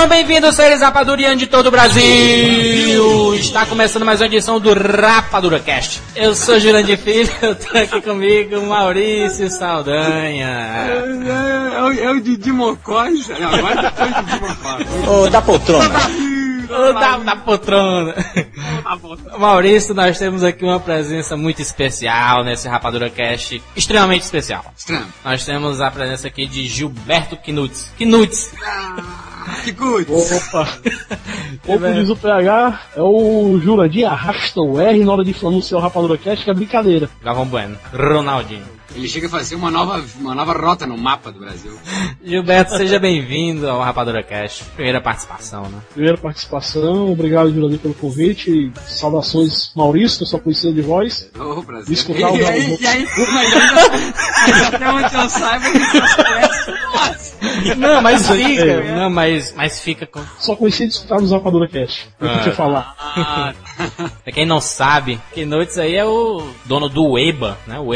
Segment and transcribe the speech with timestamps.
[0.00, 3.34] Sejam bem-vindos, seres rapadurianos de todo o Brasil!
[3.34, 6.00] Está começando mais uma edição do Rapadura Cast.
[6.16, 10.48] Eu sou Jurandir Filho, eu tô aqui comigo Maurício Saldanha.
[10.88, 13.28] É, é, o- é o Didi Mocós.
[13.28, 14.86] É, agora depois do Didi Mocós.
[15.06, 16.00] Ô, da poltrona.
[16.70, 18.14] Ô, Da, da poltrona.
[19.38, 24.64] Maurício, nós temos aqui uma presença muito especial nesse Rapadura Cast, extremamente especial.
[24.74, 25.04] Estranho.
[25.22, 27.92] Nós temos a presença aqui de Gilberto Knutz.
[27.98, 28.50] Knutz!
[29.39, 29.39] Que
[29.76, 30.06] good.
[30.10, 30.68] Opa!
[31.66, 35.82] Como diz o PH, é o Jurandir arrasta o R na hora de pronunciar o
[35.82, 37.08] Rapadura Cast, que é brincadeira.
[37.22, 37.76] Galvão Bueno.
[37.92, 38.79] Ronaldinho.
[38.94, 41.72] Ele chega a fazer uma nova, uma nova rota no mapa do Brasil.
[42.24, 44.64] Gilberto, seja bem-vindo ao Rapadura Cast.
[44.74, 45.78] Primeira participação, né?
[45.94, 48.50] Primeira participação, obrigado Jurandir pelo convite.
[48.50, 51.30] e Saudações Maurício, que eu só conhecia de voz.
[51.38, 51.92] Ô, Brasil.
[51.94, 53.90] Escutar o e, aí, e aí, mas ainda,
[54.48, 55.64] mas até onde eu saiba.
[57.76, 58.34] Não, mas É.
[58.36, 58.94] fica.
[58.96, 60.20] Não, mas, mas fica com.
[60.38, 62.08] Só conhecia de escutar nos Rapadura Cast.
[62.20, 62.38] Eu Ah.
[62.38, 62.94] que te falar.
[62.98, 63.54] Ah,
[64.24, 67.78] Pra quem não sabe, Keynotes aí é o dono do Weba, né?
[67.78, 67.86] O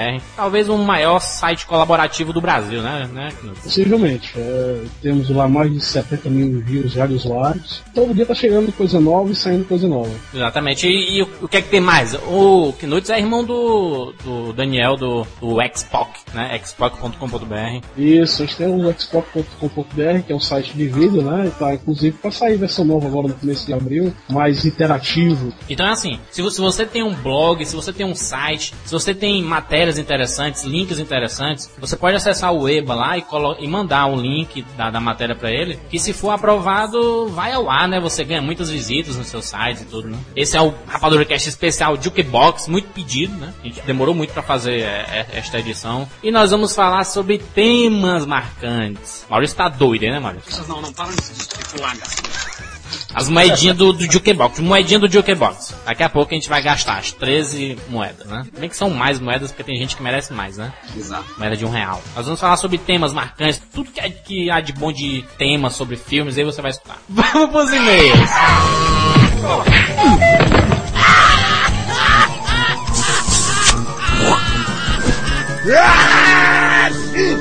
[0.00, 0.22] Weba.com.br.
[0.36, 3.08] Talvez o maior site colaborativo do Brasil, né?
[3.12, 3.28] né?
[3.62, 4.32] Possivelmente.
[4.36, 7.82] É, temos lá mais de 70 mil views já de usuários.
[7.94, 10.10] Todo dia tá chegando coisa nova e saindo coisa nova.
[10.32, 10.86] Exatamente.
[10.86, 12.14] E, e o, o que é que tem mais?
[12.14, 16.58] O Knutz é irmão do, do Daniel do, do Xpoc, né?
[16.64, 17.84] Xpoc.com.br.
[17.96, 21.46] Isso, a gente tem o xbox.com.br, que é um site de vídeo, né?
[21.46, 25.52] E tá inclusive para sair versão nova agora no começo de abril, mais interativo.
[25.68, 28.74] Então é assim, se você, se você tem um blog, se você tem um site,
[28.84, 29.42] se você tem
[29.90, 33.24] matérias interessantes, links interessantes, você pode acessar o EBA lá e,
[33.60, 37.68] e mandar um link da, da matéria pra ele, que se for aprovado, vai ao
[37.68, 38.00] ar, né?
[38.00, 40.18] Você ganha muitas visitas no seu site e tudo, né?
[40.36, 43.52] Esse é o Rapadura Cast especial Jukebox, muito pedido, né?
[43.60, 46.08] A gente demorou muito pra fazer é, é, esta edição.
[46.22, 49.26] E nós vamos falar sobre temas marcantes.
[49.28, 50.66] Maurício tá doido, né, Maurício?
[50.68, 52.69] Não, não param de
[53.14, 55.74] As moedinhas do, do Jukebox, moedinha do Jukebox.
[55.84, 58.44] Daqui a pouco a gente vai gastar as 13 moedas, né?
[58.58, 60.72] Bem que são mais moedas porque tem gente que merece mais, né?
[60.96, 61.24] Exato.
[61.38, 62.02] Moeda de um real.
[62.14, 65.74] Nós vamos falar sobre temas marcantes, tudo que, é- que há de bom de temas
[65.74, 66.98] sobre filmes, aí você vai escutar.
[67.08, 68.30] Vamos pros e-mails!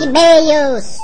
[0.01, 0.97] E-mails.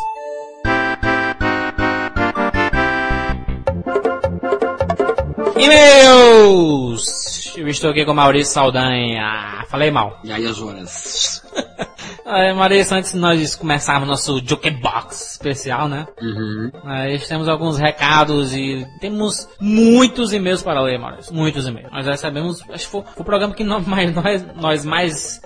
[5.58, 7.25] E-mails!
[7.58, 9.66] Eu estou aqui com o Maurício Saldanha.
[9.70, 10.20] Falei mal.
[10.24, 11.42] E aí as horas?
[12.28, 16.08] É, Maurício, antes de nós começarmos nosso Jukebox especial, né?
[16.20, 16.72] Uhum.
[16.84, 21.32] Nós temos alguns recados e temos muitos e-mails para ler, Maurício.
[21.32, 21.92] Muitos e-mails.
[21.92, 24.16] Nós recebemos, acho que foi, foi o programa que nós mais.
[24.16, 25.42] Nós, nós mais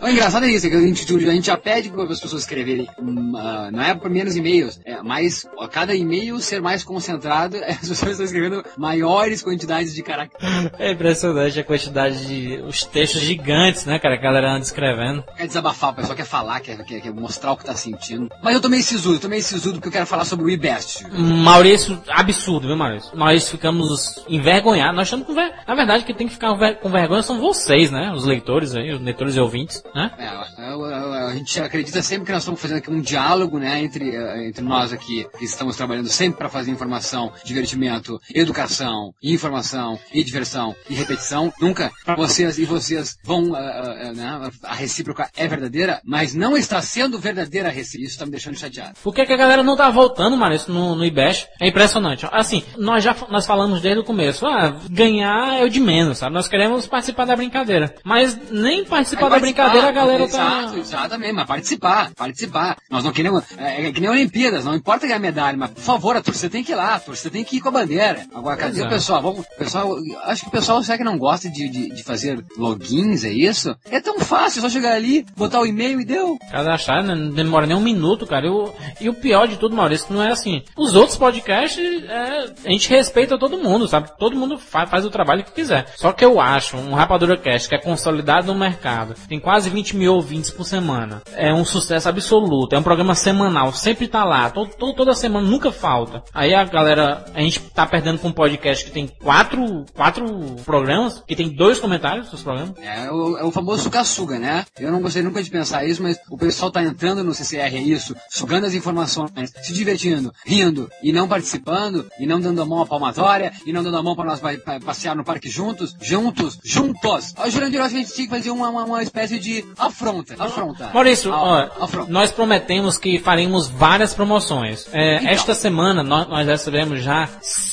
[0.00, 2.42] O engraçado é isso, é que a gente, a gente já pede para as pessoas
[2.42, 6.82] escreverem, hum, ah, não é por menos e-mails, é mais, a cada e-mail ser mais
[6.82, 10.70] concentrado, as pessoas estão escrevendo maiores quantidades de caracteres.
[10.78, 12.56] É impressionante a quantidade de.
[12.62, 14.16] os textos gigantes, né, cara?
[14.16, 15.22] Que a galera anda escrevendo.
[15.36, 18.28] Quer desabafar, o pessoal quer falar, quer, quer, quer mostrar o que tá sentindo.
[18.42, 21.04] Mas eu tô meio sisudo, tô meio sisudo porque eu quero falar sobre o eBest.
[21.12, 23.16] Maurício, absurdo, viu, Maurício?
[23.16, 24.96] Nós ficamos envergonhados.
[24.96, 25.52] Nós estamos com ver...
[25.66, 28.12] Na verdade, quem tem que ficar com vergonha são vocês, né?
[28.14, 30.10] Os leitores aí, os leitores e ouvintes, né?
[30.18, 33.82] É, eu- eu- a gente acredita sempre que nós estamos fazendo aqui um diálogo, né,
[33.82, 39.98] entre, eh, entre nós aqui, que estamos trabalhando sempre para fazer informação, divertimento, educação, informação
[40.12, 41.52] e diversão e repetição.
[41.60, 46.56] Nunca vocês e vocês vão, ah, ah, ah, né, a recíproca é verdadeira, mas não
[46.56, 48.04] está sendo verdadeira a recíproca.
[48.04, 48.94] Isso está me deixando chateado.
[49.02, 51.48] Por que, que a galera não tá voltando, Maurício, no, no IBEST?
[51.60, 52.26] É impressionante.
[52.30, 54.46] Assim, nós já nós falamos desde o começo.
[54.46, 56.34] Ah, ganhar é o de menos, sabe?
[56.34, 57.94] Nós queremos participar da brincadeira.
[58.04, 60.78] Mas nem participar da Aí brincadeira a galera exato, tá...
[60.78, 62.76] Exatamente, mas participar, participar.
[62.90, 66.16] Nós não queremos, é, é que nem Olimpíadas, não importa ganhar medalha, mas por favor,
[66.16, 67.97] a torcida tem que ir lá, a torcida tem que ir com a bandeira.
[68.34, 68.88] Agora, cadê o é.
[68.88, 69.22] pessoal?
[69.22, 73.24] Vamos, pessoal, acho que o pessoal, será que não gosta de, de, de fazer logins,
[73.24, 73.74] é isso?
[73.90, 76.38] É tão fácil, é só chegar ali, botar o e-mail e deu.
[76.50, 77.14] Cadastrar, né?
[77.14, 78.46] não demora nem um minuto, cara.
[78.46, 80.62] E o, e o pior de tudo, Maurício, que não é assim.
[80.76, 84.10] Os outros podcasts, é, a gente respeita todo mundo, sabe?
[84.18, 85.86] Todo mundo fa- faz o trabalho que quiser.
[85.96, 89.96] Só que eu acho um Rapadura Cast que é consolidado no mercado, tem quase 20
[89.96, 90.78] mil ouvintes por semana.
[90.78, 91.22] semana.
[91.34, 92.72] É um sucesso absoluto.
[92.74, 93.72] É um programa semanal.
[93.72, 94.48] Sempre tá lá.
[94.48, 96.22] Todo, todo- toda semana, nunca falta.
[96.32, 100.24] Aí a galera, a gente tá perdendo com um podcast que tem quatro, quatro
[100.64, 102.74] programas, que tem dois comentários dos programas.
[102.78, 104.64] É o, é o famoso suga-suga, né?
[104.78, 107.80] Eu não gostaria nunca de pensar isso, mas o pessoal tá entrando no CCR, é
[107.80, 112.82] isso, sugando as informações, se divertindo, rindo, e não participando, e não dando a mão
[112.82, 115.96] à palmatória, e não dando a mão para nós pa- pa- passear no parque juntos,
[116.00, 117.34] juntos, juntos.
[117.36, 120.90] A Jurandir, a gente tinha que fazer uma, uma, uma espécie de afronta, afronta.
[120.92, 122.10] Maurício, A- ó, afronta.
[122.12, 124.86] nós prometemos que faremos várias promoções.
[124.92, 125.28] É, Então.
[125.30, 127.28] Esta semana nós, nós recebemos já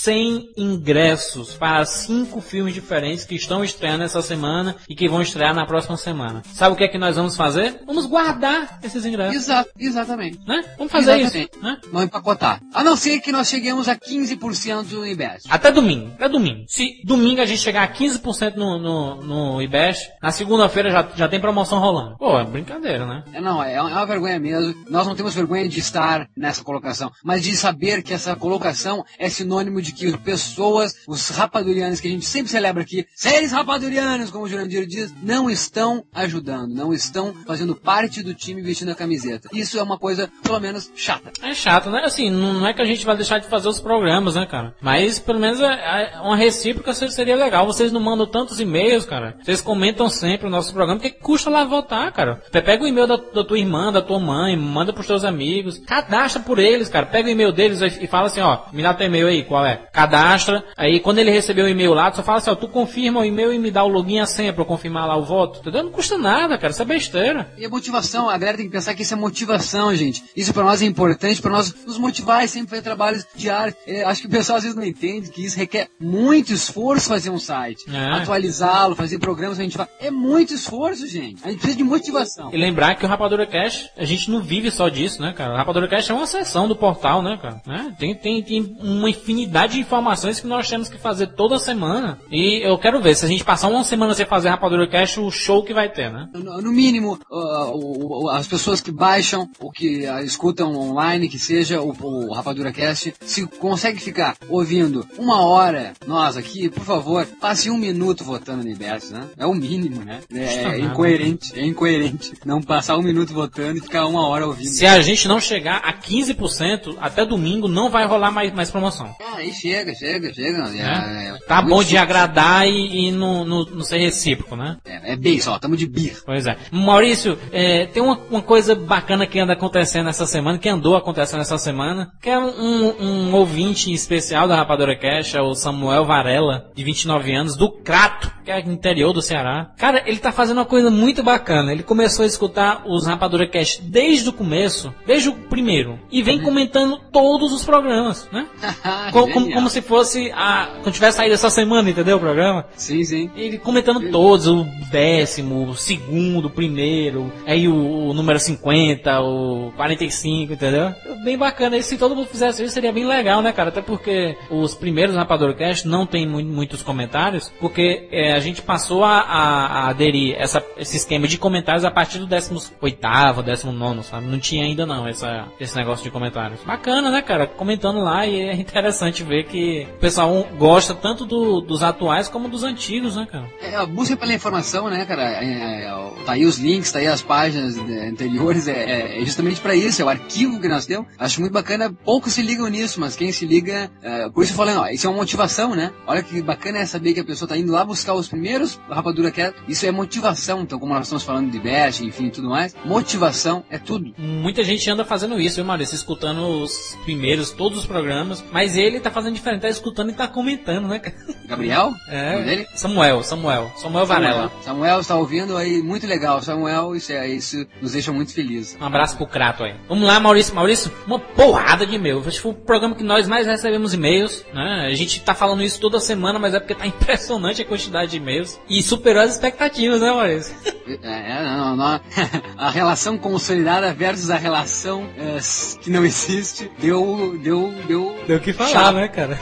[0.06, 5.56] 100 ingressos para cinco filmes diferentes que estão estreando essa semana e que vão estrear
[5.56, 6.44] na próxima semana.
[6.54, 7.81] Sabe o que é que nós vamos fazer?
[7.88, 9.36] Vamos guardar esses ingressos.
[9.36, 10.40] Exato, exatamente.
[10.46, 10.63] Né?
[10.78, 11.52] Vamos fazer Exatamente.
[11.56, 11.63] isso.
[11.63, 11.80] Né?
[11.92, 12.62] Vamos empacotar.
[12.72, 15.46] A não ser que nós cheguemos a 15% no IBES.
[15.50, 16.66] Até domingo, até domingo.
[16.68, 21.28] Se domingo a gente chegar a 15% no, no, no IBEST, na segunda-feira já, já
[21.28, 22.16] tem promoção rolando.
[22.19, 23.24] Pô, é brincadeira, né?
[23.34, 24.75] É, Não, é é uma vergonha mesmo.
[24.88, 29.30] Nós não temos vergonha de estar nessa colocação, mas de saber que essa colocação é
[29.30, 34.45] sinônimo de que pessoas, os rapadurianos que a gente sempre celebra aqui, seres rapadurianos, como
[34.45, 39.50] o Jurandir diz, não estão ajudando, não estão fazendo parte do time vestindo a camiseta.
[39.53, 41.31] Isso é uma coisa, pelo menos, chata.
[41.42, 42.01] É chato, né?
[42.06, 44.75] Assim, não é que a gente vai deixar de fazer os programas, né, cara?
[44.81, 47.65] Mas pelo menos é- é uma recíproca se- seria legal.
[47.65, 49.38] Vocês não mandam tantos e-mails, cara.
[49.44, 51.00] Vocês comentam sempre o nosso programa.
[51.00, 52.41] porque custa lá votar, cara?
[52.51, 55.77] Pe- Pega o e-mail da, da tua irmã, da tua mãe, manda pros teus amigos.
[55.80, 57.06] Cadastra por eles, cara.
[57.06, 59.85] Pega o e-mail deles e fala assim, ó, me dá teu e-mail aí, qual é?
[59.92, 60.64] Cadastra.
[60.78, 63.26] Aí quando ele receber o e-mail lá, tu só fala assim, ó, tu confirma o
[63.26, 65.60] e-mail e me dá o login a senha pra eu confirmar lá o voto.
[65.60, 65.84] Entendeu?
[65.84, 66.72] Não custa nada, cara.
[66.72, 67.54] Isso é besteira.
[67.58, 70.24] E a motivação, a galera tem que pensar que isso é motivação, gente.
[70.36, 73.76] Isso pra nós é importante, pra nós nos motivar e sempre fazer trabalhos diários.
[73.88, 77.30] É, acho que o pessoal às vezes não entende que isso requer muito esforço fazer
[77.30, 77.84] um site.
[77.92, 78.22] É.
[78.22, 79.90] Atualizá-lo, fazer programas a gente faz.
[80.00, 81.44] É muito esforço, gente.
[81.44, 82.50] A gente precisa de motivação.
[82.54, 85.54] E lembrar que o Rapadura Cash, a gente não vive só disso, né, cara?
[85.54, 87.62] O Rapadura Cash é uma seção do portal, né, cara?
[87.66, 87.96] Né?
[87.98, 92.19] Tem, tem, tem uma infinidade de informações que nós temos que fazer toda semana.
[92.31, 95.29] E eu quero ver, se a gente passar uma semana sem fazer Rapadura Cash, o
[95.31, 96.27] show que vai ter, né?
[96.33, 101.39] No, no mínimo, uh, o- as pessoas que baixam, ou que uh, escutam online, que
[101.39, 107.25] seja o, o Rapadura Cast, se consegue ficar ouvindo uma hora, nós aqui, por favor,
[107.39, 109.27] passe um minuto votando no IBS, né?
[109.38, 110.19] É o mínimo, né?
[110.33, 110.77] É, nada.
[110.79, 114.69] incoerente, é incoerente não passar um minuto votando e ficar uma hora ouvindo.
[114.69, 119.13] Se a gente não chegar a 15%, até domingo não vai rolar mais, mais promoção.
[119.21, 120.57] Ah, chega, chega, chega.
[120.57, 121.34] É, né?
[121.36, 124.78] é, Tá muito bom de agradar e, e não, não, não ser recíproco, né?
[124.86, 126.18] É, é bem só, tamo de birra.
[126.25, 126.57] Pois é.
[126.72, 131.42] Maurício, é, tem uma, uma coisa bacana que anda acontecendo essa semana, que andou acontecendo
[131.42, 136.69] essa semana, que é um, um ouvinte especial da Rapadura Cash, é o Samuel Varela,
[136.75, 139.72] de 29 anos, do Crato, que é interior do Ceará.
[139.78, 141.72] Cara, ele tá fazendo uma coisa muito bacana.
[141.72, 146.42] Ele começou a escutar os Rapadura Cash desde o começo, desde o primeiro, e vem
[146.42, 148.48] comentando todos os programas, né?
[149.12, 150.68] Co- como, Como se fosse a.
[150.81, 152.65] Quando tivesse saído essa semana, entendeu o programa?
[152.75, 153.30] Sim, sim.
[153.36, 157.75] Ele comentando todos, o décimo, o segundo, o primeiro, aí o,
[158.09, 160.94] o número 50, o 45, entendeu?
[161.24, 161.77] Bem bacana.
[161.77, 163.69] E se todo mundo fizesse isso, seria bem legal, né, cara?
[163.69, 168.62] Até porque os primeiros Rapador Cast não tem mu- muitos comentários, porque é, a gente
[168.62, 174.03] passou a, a- a aderir essa, esse esquema de comentários a partir do 18º, 19
[174.03, 174.27] sabe?
[174.27, 176.59] Não tinha ainda não essa, esse negócio de comentários.
[176.65, 177.48] Bacana, né, cara?
[177.48, 182.48] Comentando lá e é interessante ver que o pessoal gosta tanto do- dos atuais como
[182.50, 183.46] dos antigos, né, cara?
[183.62, 185.44] É, a busca pela informação, né, cara?
[185.44, 189.22] É, é, ó, tá aí os links, tá aí as páginas é, anteriores, é, é-
[189.22, 191.08] é justamente pra isso, é o arquivo que nós temos.
[191.18, 194.58] Acho muito bacana, poucos se ligam nisso, mas quem se liga, é, por isso eu
[194.58, 195.92] falei, ó, isso é uma motivação, né?
[196.08, 199.32] Olha que bacana é saber que a pessoa tá indo lá buscar os primeiros Rapadura
[199.32, 203.63] Cat, isso é motivação, então como nós estamos falando de Bash, enfim, tudo mais, motivação
[203.70, 204.13] é tudo.
[204.18, 205.96] Muita gente anda fazendo isso, viu, Maurício?
[205.96, 208.44] Escutando os primeiros, todos os programas.
[208.51, 211.15] Mas ele tá fazendo diferente, tá escutando e tá comentando, né, cara?
[211.46, 211.94] Gabriel?
[212.10, 212.65] É.
[212.75, 213.72] Samuel, Samuel.
[213.75, 214.51] Samuel Varela.
[214.62, 216.41] Samuel está ouvindo aí, muito legal.
[216.41, 218.77] Samuel, isso, é, isso nos deixa muito felizes.
[218.79, 219.75] Um abraço pro Crato aí.
[219.88, 220.55] Vamos lá, Maurício.
[220.55, 222.27] Maurício, uma porrada de e-mails.
[222.27, 224.88] Acho que foi o programa que nós mais recebemos e-mails, né?
[224.89, 228.17] A gente tá falando isso toda semana, mas é porque tá impressionante a quantidade de
[228.17, 228.60] e-mails.
[228.70, 230.55] E superou as expectativas, né, Maurício?
[231.03, 232.00] É, é, não, não,
[232.58, 235.38] a relação consolidada versus a relação é,
[235.82, 237.38] que não existe deu.
[237.41, 237.74] deu.
[237.88, 238.15] deu.
[238.27, 238.96] Deu o que falar, chato.
[238.96, 239.39] né, cara?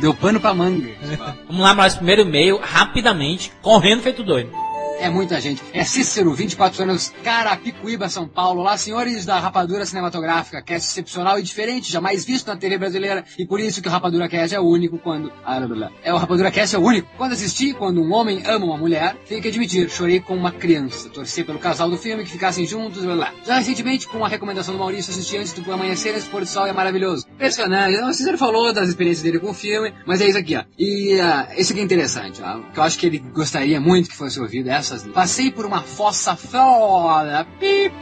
[0.00, 0.88] Deu, pano pra manga.
[1.46, 1.98] Vamos lá, Maurício.
[1.98, 4.50] Primeiro e-mail, rapidamente, correndo feito doido.
[4.98, 5.62] É muita gente.
[5.72, 8.60] É Cícero, 24 anos, Carapicuíba, São Paulo.
[8.60, 10.62] Olá, senhores da Rapadura Cinematográfica.
[10.62, 13.24] Cast excepcional e diferente, jamais visto na TV brasileira.
[13.38, 15.30] E por isso que o Rapadura Cast é o único quando...
[15.44, 15.60] Ah.
[16.02, 17.08] É, o Rapadura Cast é o único.
[17.16, 21.10] Quando assisti, quando um homem ama uma mulher, tenho que admitir, chorei com uma criança.
[21.10, 23.34] Torci pelo casal do filme, que ficassem juntos, blá, blá.
[23.44, 26.66] Já recentemente, com a recomendação do Maurício, assisti antes do amanhecer esse pôr do sol
[26.66, 27.26] é maravilhoso.
[27.34, 27.96] Impressionante.
[28.02, 30.64] O Cícero falou das experiências dele com o filme, mas é isso aqui, ó.
[30.78, 32.60] E uh, esse aqui é interessante, ó.
[32.72, 34.68] Que eu acho que ele gostaria muito que fosse ouvido
[35.12, 37.46] Passei por uma fossa foda,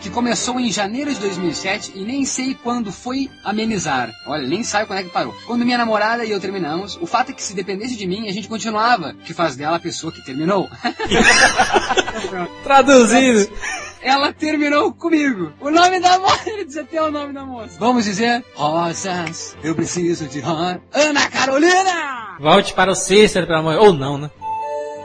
[0.00, 4.12] que começou em janeiro de 2007 e nem sei quando foi amenizar.
[4.26, 5.34] Olha, nem sabe quando é que parou.
[5.46, 8.32] Quando minha namorada e eu terminamos, o fato é que se dependesse de mim, a
[8.32, 10.68] gente continuava, que faz dela a pessoa que terminou.
[12.62, 13.50] Traduzindo.
[14.04, 15.54] Ela terminou comigo.
[15.58, 17.76] O nome da moça, ele diz até o nome da moça.
[17.78, 20.78] Vamos dizer, Rosas, eu preciso de Ron.
[20.92, 22.36] Ana Carolina!
[22.38, 23.76] Volte para o Cícero, pelo amor.
[23.76, 24.30] Ou não, né?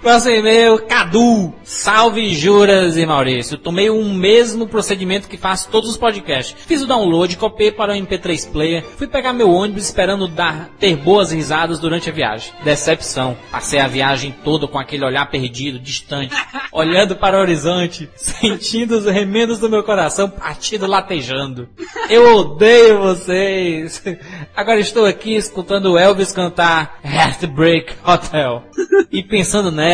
[0.02, 1.54] Próximo e-mail, Cadu.
[1.64, 3.58] Salve Juras e Maurício.
[3.58, 6.56] Tomei o mesmo procedimento que faço todos os podcasts.
[6.66, 10.96] Fiz o download, copiei para o MP3 Player, fui pegar meu ônibus esperando dar, ter
[10.96, 12.54] boas risadas durante a viagem.
[12.64, 13.38] Decepção.
[13.52, 16.36] Passei a viagem toda com aquele olhar perdido, distante,
[16.72, 21.70] olhando para o horizonte, sentindo os remendos do meu coração partido latejando.
[22.10, 24.02] Eu odeio vocês.
[24.56, 28.64] Agora estou aqui escutando o Elvis cantar Heartbreak Hotel
[29.12, 29.89] e pensando nela,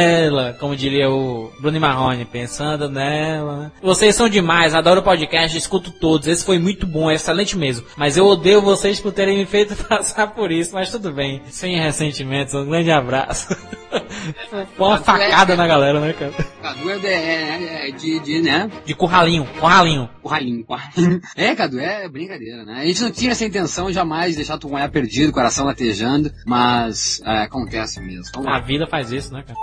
[0.60, 3.72] como diria o Bruno Marrone, pensando nela.
[3.82, 6.28] Vocês são demais, adoro o podcast, escuto todos.
[6.28, 7.86] Esse foi muito bom, é excelente mesmo.
[7.98, 11.42] Mas eu odeio vocês por terem me feito passar por isso, mas tudo bem.
[11.50, 13.56] Sem ressentimentos, um grande abraço.
[13.56, 16.34] Foi uma facada na galera, né, cara?
[16.62, 18.70] Cadu é de, é, de, de, né?
[18.86, 20.10] De curralinho, curralinho.
[20.22, 21.22] Curralinho, curralinho.
[21.36, 22.82] É, Cadu, é brincadeira, né?
[22.82, 27.22] A gente não tinha essa intenção jamais de deixar tu olhar perdido, coração latejando, mas
[27.26, 28.26] é, acontece mesmo.
[28.34, 28.60] Vamos A lá.
[28.60, 29.60] vida faz isso, né, cara?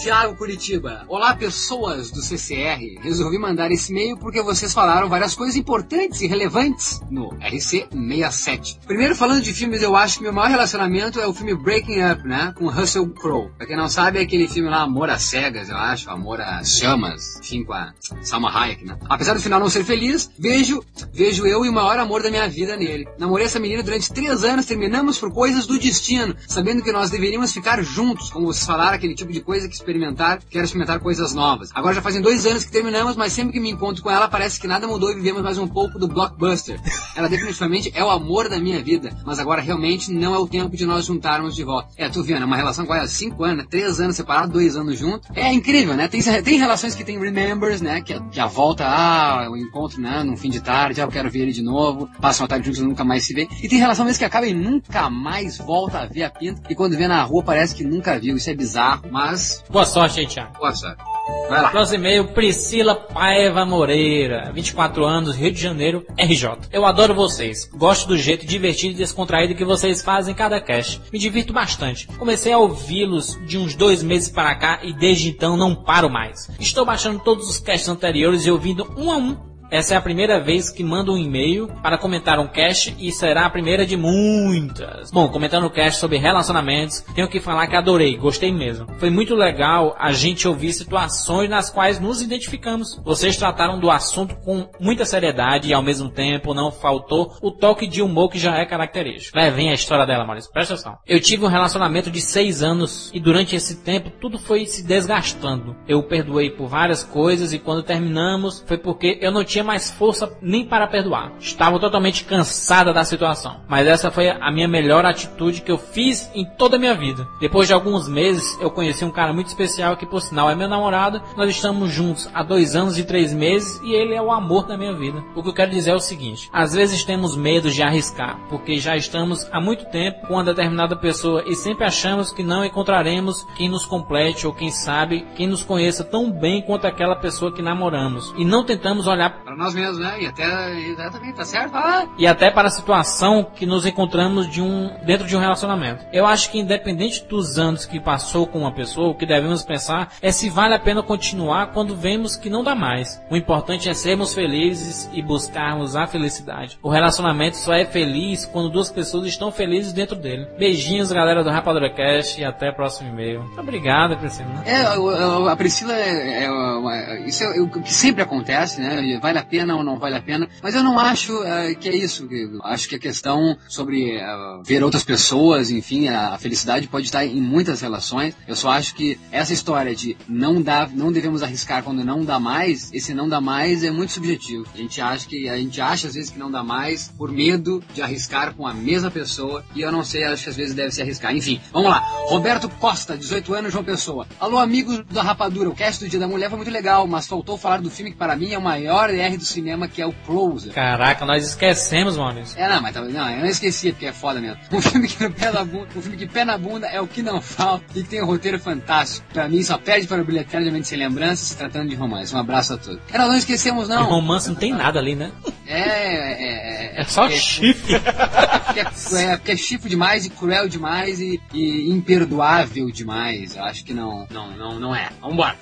[0.00, 1.04] Tiago Curitiba.
[1.08, 2.98] Olá, pessoas do CCR.
[3.02, 8.78] Resolvi mandar esse e-mail porque vocês falaram várias coisas importantes e relevantes no RC67.
[8.86, 12.26] Primeiro, falando de filmes, eu acho que meu maior relacionamento é o filme Breaking Up,
[12.26, 12.54] né?
[12.56, 13.50] Com Russell Crowe.
[13.58, 16.08] Pra quem não sabe, é aquele filme lá, Amor às Cegas, eu acho.
[16.08, 17.38] Amor às Chamas.
[17.40, 18.96] Enfim, com a Salma Hayek, né?
[19.06, 22.48] Apesar do final não ser feliz, vejo, vejo eu e o maior amor da minha
[22.48, 23.06] vida nele.
[23.18, 27.52] Namorei essa menina durante três anos, terminamos por coisas do destino, sabendo que nós deveríamos
[27.52, 31.70] ficar juntos, como vocês falaram, aquele tipo de coisa que experimentar, quero experimentar coisas novas.
[31.74, 34.60] Agora já fazem dois anos que terminamos, mas sempre que me encontro com ela parece
[34.60, 36.80] que nada mudou e vivemos mais um pouco do blockbuster.
[37.16, 40.76] Ela definitivamente é o amor da minha vida, mas agora realmente não é o tempo
[40.76, 41.88] de nós juntarmos de volta.
[41.96, 44.98] É, tu vendo, é uma relação com ela cinco anos, três anos separados, dois anos
[44.98, 45.28] juntos.
[45.34, 46.08] É incrível, né?
[46.08, 48.00] Tem, tem relações que tem remembers, né?
[48.00, 50.22] Que, que a volta, ah, o encontro, né?
[50.24, 52.80] Num fim de tarde, ah, eu quero ver ele de novo, passa uma tarde juntos
[52.80, 53.48] e nunca mais se vê.
[53.62, 56.74] E tem relação mesmo que acaba e nunca mais volta a ver a pinta, e
[56.74, 58.36] quando vê na rua parece que nunca viu.
[58.36, 60.58] Isso é bizarro, mas Boa sorte aí, Thiago.
[60.58, 61.02] boa sorte.
[61.48, 61.70] Vai lá.
[61.70, 66.68] Próximo e-mail, Priscila Paiva Moreira, 24 anos, Rio de Janeiro, RJ.
[66.72, 67.68] Eu adoro vocês.
[67.74, 71.00] Gosto do jeito divertido e descontraído que vocês fazem em cada cast.
[71.12, 72.06] Me divirto bastante.
[72.18, 76.48] Comecei a ouvi-los de uns dois meses para cá e desde então não paro mais.
[76.58, 80.40] Estou baixando todos os casts anteriores e ouvindo um a um essa é a primeira
[80.40, 85.10] vez que mando um e-mail para comentar um cast e será a primeira de muitas.
[85.12, 88.86] Bom, comentando o cast sobre relacionamentos, tenho que falar que adorei, gostei mesmo.
[88.98, 93.00] Foi muito legal a gente ouvir situações nas quais nos identificamos.
[93.04, 97.86] Vocês trataram do assunto com muita seriedade e ao mesmo tempo não faltou o toque
[97.86, 99.38] de humor que já é característico.
[99.38, 100.98] Vai, vem a história dela, Maurício, presta atenção.
[101.06, 105.76] Eu tive um relacionamento de seis anos e durante esse tempo tudo foi se desgastando.
[105.86, 110.32] Eu perdoei por várias coisas e quando terminamos foi porque eu não tinha mais força
[110.40, 111.32] nem para perdoar.
[111.38, 113.60] Estava totalmente cansada da situação.
[113.68, 117.28] Mas essa foi a minha melhor atitude que eu fiz em toda a minha vida.
[117.40, 120.68] Depois de alguns meses, eu conheci um cara muito especial que, por sinal, é meu
[120.68, 121.20] namorado.
[121.36, 124.76] Nós estamos juntos há dois anos e três meses e ele é o amor da
[124.76, 125.22] minha vida.
[125.36, 128.78] O que eu quero dizer é o seguinte: às vezes temos medo de arriscar, porque
[128.78, 133.46] já estamos há muito tempo com uma determinada pessoa e sempre achamos que não encontraremos
[133.56, 137.62] quem nos complete ou quem sabe quem nos conheça tão bem quanto aquela pessoa que
[137.62, 138.32] namoramos.
[138.36, 140.22] E não tentamos olhar Para nós mesmos, né?
[140.22, 141.74] E até, exatamente, tá certo?
[141.74, 146.06] Ah, e até para a situação que nos encontramos de um, dentro de um relacionamento.
[146.12, 150.12] Eu acho que independente dos anos que passou com uma pessoa, o que devemos pensar
[150.22, 153.20] é se vale a pena continuar quando vemos que não dá mais.
[153.28, 156.78] O importante é sermos felizes e buscarmos a felicidade.
[156.80, 160.46] O relacionamento só é feliz quando duas pessoas estão felizes dentro dele.
[160.60, 163.42] Beijinhos, galera do Rapadura Cast e até o próximo e-mail.
[163.42, 164.62] Muito obrigado, Priscila.
[164.64, 169.18] É, a Priscila é, é uma- isso é o que sempre acontece, né?
[169.20, 170.48] Vale a pena ou não vale a pena.
[170.62, 172.28] Mas eu não acho uh, que é isso.
[172.64, 177.40] Acho que a questão sobre uh, ver outras pessoas, enfim, a felicidade pode estar em
[177.40, 178.34] muitas relações.
[178.46, 182.38] Eu só acho que essa história de não dá, não devemos arriscar quando não dá
[182.38, 184.66] mais, esse não dá mais é muito subjetivo.
[184.74, 187.82] A gente acha que a gente acha às vezes que não dá mais por medo
[187.94, 190.90] de arriscar com a mesma pessoa e eu não sei, acho que às vezes deve
[190.90, 191.34] se arriscar.
[191.34, 191.98] Enfim, vamos lá.
[192.28, 194.26] Roberto Costa, 18 anos, João Pessoa.
[194.38, 195.68] Alô, amigos da Rapadura.
[195.68, 198.16] O cast do Dia da Mulher foi muito legal, mas faltou falar do filme que
[198.16, 200.72] para mim é o maior R do cinema, que é o Closer.
[200.72, 202.58] Caraca, nós esquecemos, Maurício.
[202.58, 204.58] É, não, mas tá, não, eu não esqueci, porque é foda mesmo.
[204.72, 207.06] Um filme que no pé na bunda, um filme que pé na bunda é o
[207.06, 209.26] que não falta e tem um roteiro fantástico.
[209.32, 212.34] Pra mim só perde para o bilhete eternamente sem lembrança se tratando de romance.
[212.34, 213.00] Um abraço a todos.
[213.12, 214.04] É, nós não esquecemos, não.
[214.04, 215.30] De romance não tem nada ali, né?
[215.66, 217.00] É, é, é.
[217.00, 217.94] É só é, chifre.
[217.94, 223.56] É, é, é, é chifre demais e cruel demais e, e imperdoável demais.
[223.56, 225.08] Eu acho que não, não, não, não é.
[225.20, 225.56] Vambora.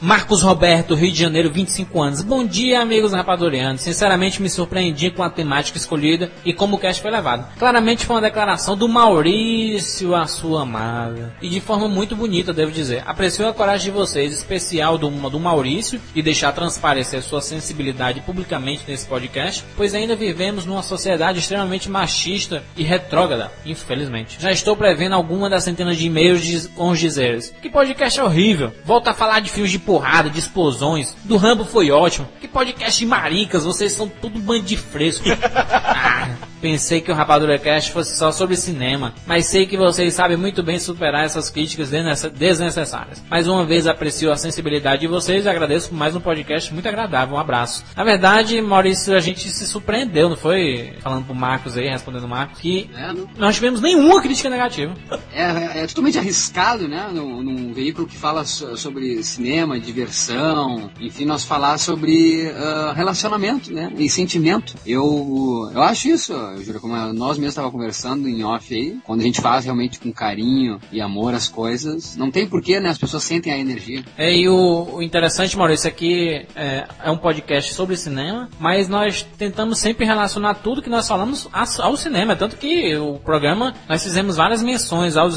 [0.00, 2.22] Marcos Roberto, Rio de Janeiro, 25 anos.
[2.22, 3.82] Bom dia, amigos rapadorianos.
[3.82, 7.46] Sinceramente, me surpreendi com a temática escolhida e como o cast foi levado.
[7.58, 11.34] Claramente foi uma declaração do Maurício, a sua amada.
[11.42, 13.02] E de forma muito bonita, devo dizer.
[13.04, 18.84] Aprecio a coragem de vocês, especial do, do Maurício, de deixar transparecer sua sensibilidade publicamente
[18.86, 24.36] nesse podcast, pois ainda vivemos numa sociedade extremamente machista e retrógrada, infelizmente.
[24.40, 27.52] Já estou prevendo alguma das centenas de e-mails com os dizeres.
[27.60, 28.72] Que podcast horrível.
[28.84, 31.16] Volta a falar de filmes de porrada, de explosões.
[31.24, 32.28] Do Rambo foi ótimo.
[32.40, 35.24] Que podcast de maricas, vocês são tudo bando de fresco.
[35.52, 36.28] ah,
[36.60, 40.62] pensei que o Rapadura Cast fosse só sobre cinema, mas sei que vocês sabem muito
[40.62, 41.90] bem superar essas críticas
[42.34, 43.22] desnecessárias.
[43.30, 46.88] Mais uma vez aprecio a sensibilidade de vocês e agradeço por mais um podcast muito
[46.88, 47.36] agradável.
[47.36, 47.84] Um abraço.
[47.94, 50.94] Na verdade, Maurício, a gente se surpreendeu, não foi?
[51.00, 53.28] Falando pro Marcos aí, respondendo o Marcos, que é, não...
[53.36, 54.94] nós tivemos nenhuma crítica negativa.
[55.32, 57.08] É, é, é totalmente arriscado, né?
[57.12, 63.92] Num, num veículo que fala sobre cinema, diversão, enfim, nós falar sobre uh, relacionamento, né?
[63.96, 64.74] E sentimento.
[64.86, 69.20] Eu, eu acho isso, eu juro, como nós mesmos estávamos conversando em off aí, quando
[69.20, 72.90] a gente faz realmente com carinho e amor as coisas, não tem porquê, né?
[72.90, 74.04] As pessoas sentem a energia.
[74.16, 79.22] É, e o, o interessante, Maurício, aqui é, é um podcast sobre cinema, mas nós
[79.36, 82.36] tentamos sempre relacionar tudo que nós falamos ao cinema.
[82.36, 85.36] Tanto que o programa, nós fizemos várias menções aos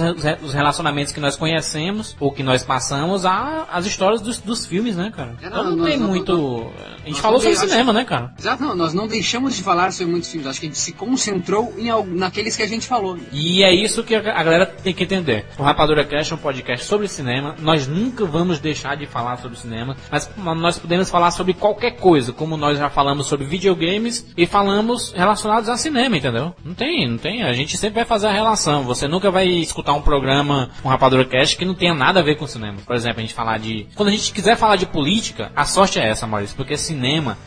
[0.54, 5.36] relacionamentos que nós conhecemos ou que nós passamos às histórias dos, dos filmes, né, cara?
[5.42, 6.72] É, não, então não tem não, muito.
[7.10, 8.34] Gente falou sobre cinema, né, cara?
[8.38, 10.48] Exato, não, nós não deixamos de falar sobre muitos filmes.
[10.48, 13.18] Acho que a gente se concentrou em naqueles que a gente falou.
[13.32, 15.46] E é isso que a galera tem que entender.
[15.58, 17.56] O Rapadura Cast é um podcast sobre cinema.
[17.60, 22.32] Nós nunca vamos deixar de falar sobre cinema, mas nós podemos falar sobre qualquer coisa,
[22.32, 26.54] como nós já falamos sobre videogames e falamos relacionados a cinema, entendeu?
[26.64, 27.42] Não tem, não tem.
[27.42, 28.84] A gente sempre vai fazer a relação.
[28.84, 32.38] Você nunca vai escutar um programa, um Rapadura Cast que não tenha nada a ver
[32.38, 32.78] com cinema.
[32.86, 33.88] Por exemplo, a gente falar de.
[33.96, 36.99] Quando a gente quiser falar de política, a sorte é essa, Maurício, porque cinema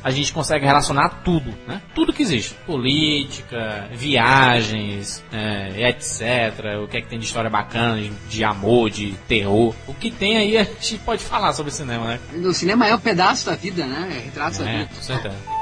[0.03, 1.83] a gente consegue relacionar tudo, né?
[1.95, 2.55] Tudo que existe.
[2.67, 6.83] Política, viagens, é, etc.
[6.83, 9.75] O que é que tem de história bacana, de, de, amor, de terror.
[9.87, 12.21] O que tem aí a gente pode falar sobre cinema, né?
[12.45, 14.09] O cinema é um pedaço da vida, né?
[14.17, 14.91] É retrato da é, vida.
[14.95, 15.62] Com certeza.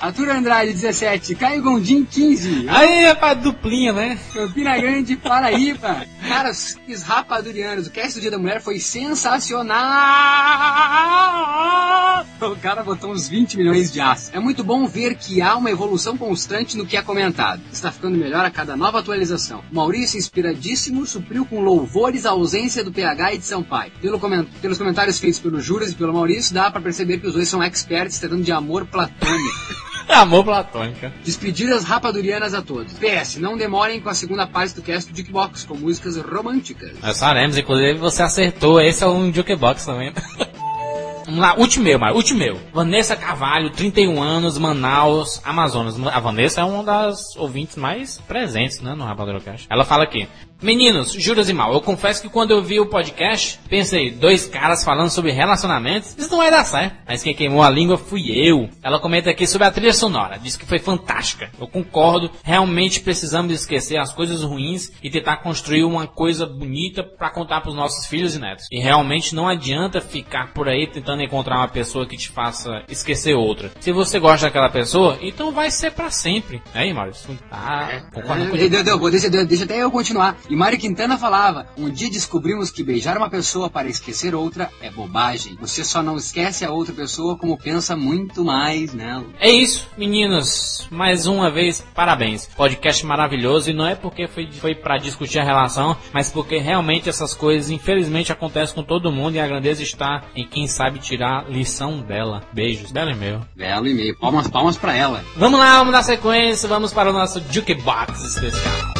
[0.00, 1.34] Arthur Andrade, 17.
[1.34, 2.68] Caio Gondim, 15.
[2.68, 4.18] Aí, rapaz, duplinha, né?
[4.32, 6.06] Campina Grande, Paraíba.
[6.28, 9.76] Cara, os rapadurianos, o cast do Dia da Mulher foi sensacional.
[12.40, 14.30] O cara botou uns 20 milhões de aço.
[14.34, 17.62] É muito bom ver que há uma evolução constante no que é comentado.
[17.72, 19.64] Está ficando melhor a cada nova atualização.
[19.72, 23.92] Maurício, inspiradíssimo, supriu com louvores a ausência do PH e de Sampaio.
[24.00, 24.46] Pelo coment...
[24.60, 27.62] Pelos comentários feitos pelo Juras e pelo Maurício, dá para perceber que os dois são
[27.62, 29.85] experts tratando de amor platônico.
[30.08, 31.12] Amor platônica.
[31.24, 32.94] Despedidas rapadurianas a todos.
[32.94, 36.92] PS, não demorem com a segunda parte do cast do Jukebox, com músicas românticas.
[37.02, 40.12] Nós faremos, inclusive você acertou, esse é um Jukebox também.
[41.26, 42.56] Vamos lá, último meu, Mário, último meu.
[42.72, 45.96] Vanessa Carvalho, 31 anos, Manaus, Amazonas.
[46.06, 49.66] A Vanessa é uma das ouvintes mais presentes, né, no Rapadura Cast.
[49.68, 50.28] Ela fala aqui:
[50.62, 54.82] Meninos, juras e mal, eu confesso que quando eu vi o podcast, pensei, dois caras
[54.82, 56.96] falando sobre relacionamentos, isso não vai dar certo.
[57.06, 58.68] Mas quem queimou a língua fui eu.
[58.82, 61.50] Ela comenta aqui sobre a trilha sonora, diz que foi fantástica.
[61.60, 67.30] Eu concordo, realmente precisamos esquecer as coisas ruins e tentar construir uma coisa bonita para
[67.30, 68.66] contar para os nossos filhos e netos.
[68.72, 73.34] E realmente não adianta ficar por aí tentando encontrar uma pessoa que te faça esquecer
[73.34, 73.70] outra.
[73.78, 76.62] Se você gosta daquela pessoa, então vai ser para sempre.
[76.72, 77.36] Aí, Maurício?
[77.50, 78.56] Tá, concorda com
[79.10, 80.36] deixa, deixa até eu continuar.
[80.48, 84.90] E Mário Quintana falava: um dia descobrimos que beijar uma pessoa para esquecer outra é
[84.90, 85.56] bobagem.
[85.60, 89.26] Você só não esquece a outra pessoa como pensa muito mais nela.
[89.40, 90.86] É isso, meninos.
[90.90, 92.46] Mais uma vez, parabéns.
[92.46, 97.08] Podcast maravilhoso e não é porque foi, foi para discutir a relação, mas porque realmente
[97.08, 101.48] essas coisas, infelizmente, acontecem com todo mundo e a grandeza está em quem sabe tirar
[101.50, 102.42] lição dela.
[102.52, 102.92] Beijos.
[102.92, 103.40] Belo e-mail.
[103.54, 104.16] Belo e-mail.
[104.18, 105.24] Palmas, palmas pra ela.
[105.36, 108.95] Vamos lá, vamos dar sequência, vamos para o nosso Jukebox especial.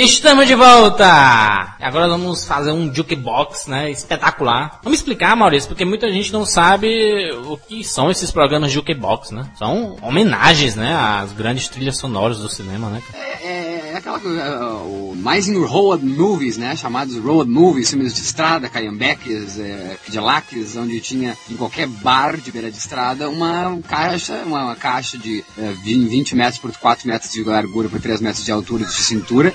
[0.00, 1.74] Estamos de volta!
[1.80, 4.78] Agora vamos fazer um jukebox, né, espetacular.
[4.80, 9.50] Vamos explicar, Maurício, porque muita gente não sabe o que são esses programas jukebox, né?
[9.58, 13.02] São homenagens, né, às grandes trilhas sonoras do cinema, né?
[13.12, 13.48] É,
[13.92, 18.20] é aquela coisa, uh, o mais em road movies, né, chamados road movies, filmes de
[18.20, 24.42] estrada, caiambeques, é, Cadillacs, onde tinha em qualquer bar de beira de estrada uma caixa,
[24.46, 28.44] uma, uma caixa de é, 20 metros por 4 metros de largura por 3 metros
[28.44, 29.54] de altura de cintura.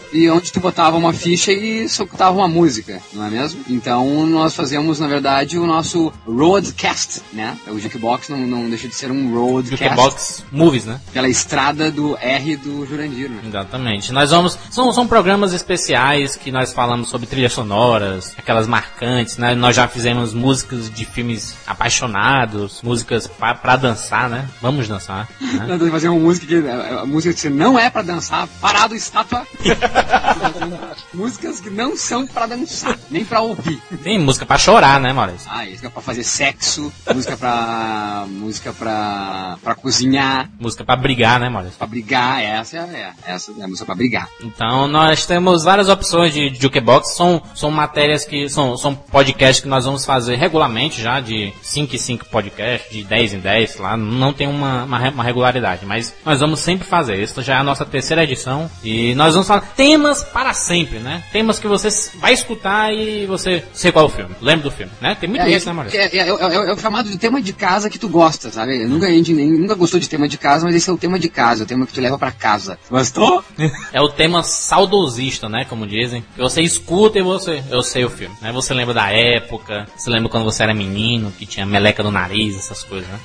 [0.11, 3.61] e onde tu botava uma ficha e soltava uma música, não é mesmo?
[3.69, 7.57] Então nós fazemos, na verdade, o nosso roadcast, né?
[7.67, 9.83] O Jukebox não, não deixa de ser um roadcast.
[9.83, 10.99] Jukebox Movies, né?
[11.13, 13.41] Pela estrada do R do Jurandir, né?
[13.45, 14.11] Exatamente.
[14.11, 14.57] Nós vamos.
[14.69, 19.55] São, são programas especiais que nós falamos sobre trilhas sonoras, aquelas marcantes, né?
[19.55, 24.47] Nós já fizemos músicas de filmes apaixonados, músicas pra, pra dançar, né?
[24.61, 25.27] Vamos dançar.
[25.39, 25.79] Né?
[25.91, 29.45] Fazer uma música que a música que não é pra dançar, parado estátua.
[31.13, 33.81] Músicas que não são pra dançar, nem pra ouvir.
[34.03, 35.49] Tem música pra chorar, né, Maurício?
[35.51, 38.25] Ah, música pra fazer sexo, música pra.
[38.27, 39.57] música pra.
[39.61, 40.49] pra cozinhar.
[40.59, 41.77] Música pra brigar, né, Maurício?
[41.77, 44.29] Pra brigar, essa é, essa é a música pra brigar.
[44.41, 48.47] Então nós temos várias opções de jukebox, são, são matérias que.
[48.49, 53.03] São, são podcasts que nós vamos fazer regularmente já, de 5 em 5 podcasts, de
[53.03, 57.21] 10 em 10, lá, não tem uma, uma, uma regularidade, mas nós vamos sempre fazer.
[57.21, 59.61] Esta já é a nossa terceira edição e nós vamos falar
[59.91, 61.21] temas para sempre, né?
[61.33, 64.91] Temas que você vai escutar e você sei qual é o filme, lembra do filme,
[65.01, 65.15] né?
[65.19, 65.99] Tem muito É, isso, né, Maurício?
[65.99, 68.85] é, é, é, o chamado de tema de casa que tu gosta, sabe?
[68.85, 71.27] Nunca, a gente nunca gostou de tema de casa, mas esse é o tema de
[71.27, 72.79] casa, o tema que tu leva pra casa.
[72.89, 73.43] Gostou?
[73.91, 75.65] É o tema saudosista, né?
[75.67, 76.23] Como dizem.
[76.35, 77.61] Que você escuta e você.
[77.69, 78.51] Eu sei o filme, né?
[78.53, 82.55] Você lembra da época, você lembra quando você era menino, que tinha meleca no nariz,
[82.57, 83.19] essas coisas, né?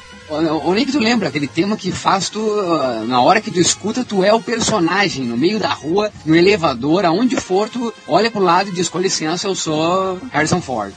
[0.75, 4.05] Nem que tu lembra, aquele tema que faz tu, ah, na hora que tu escuta,
[4.05, 8.43] tu é o personagem, no meio da rua, no elevador, aonde for, tu olha pro
[8.43, 10.93] lado e diz, com licença, eu sou Harrison Ford.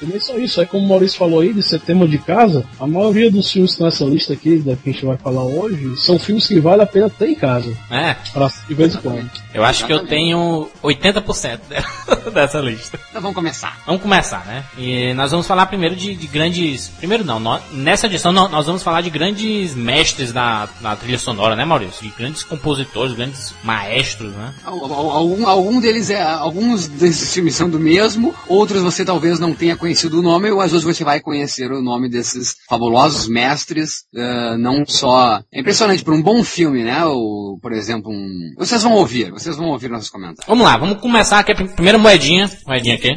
[0.00, 2.64] E nem só isso, é como o Maurício falou aí, de ser tema de casa,
[2.80, 5.42] a maioria dos filmes que estão nessa lista aqui, da que a gente vai falar
[5.44, 8.98] hoje, são filmes que vale a pena ter em casa, É, pra, de vez em
[8.98, 9.30] quando.
[9.52, 12.98] eu acho que eu tenho 80% de- dessa lista.
[13.10, 13.78] Então vamos começar.
[13.86, 14.64] Vamos começar, né?
[14.78, 16.88] E nós vamos falar primeiro de, de grandes.
[16.88, 21.56] Primeiro não, nó- nessa edição nós vamos falar de grandes mestres da, da trilha sonora,
[21.56, 22.02] né, Maurício?
[22.02, 24.54] De grandes compositores, grandes maestros, né?
[24.64, 29.38] Al- al- Algum, algum deles é, alguns desses filmes são do mesmo, outros você talvez
[29.40, 33.26] não tenha conhecido o nome, ou às vezes você vai conhecer o nome desses fabulosos
[33.28, 35.40] mestres, eh, não só...
[35.52, 38.54] É impressionante, por um bom filme, né, ou, por exemplo, um...
[38.58, 40.44] Vocês vão ouvir, vocês vão ouvir nossos comentários.
[40.46, 41.52] Vamos lá, vamos começar aqui.
[41.52, 42.50] a prim- Primeira moedinha.
[42.66, 43.10] Moedinha aqui.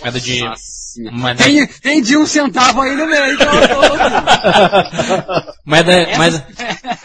[0.00, 0.40] Moeda de.
[0.40, 0.62] Nossa,
[1.12, 6.42] Moeda, Tem, tem de um centavo aí no meio, então eu tô moeda, moeda, essas,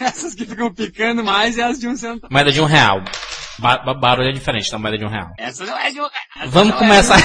[0.00, 2.28] essas que ficam picando mais é as de um centavo.
[2.32, 3.02] moeda de um real.
[3.56, 5.28] Ba- ba- barulho é diferente da moeda de um real.
[5.38, 7.18] Essa não é de um essa Vamos é começar.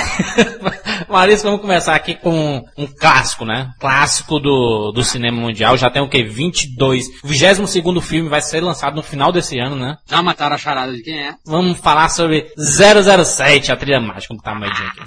[1.10, 3.72] Maurício, vamos começar aqui com um clássico, né?
[3.80, 5.76] Clássico do, do cinema mundial.
[5.76, 6.24] Já tem o quê?
[6.24, 7.08] 22.
[7.24, 9.98] O 22 filme vai ser lançado no final desse ano, né?
[10.08, 11.34] Já mataram a charada de quem é?
[11.44, 15.02] Vamos falar sobre 007, a trilha mágica, como tá a moedinha aqui.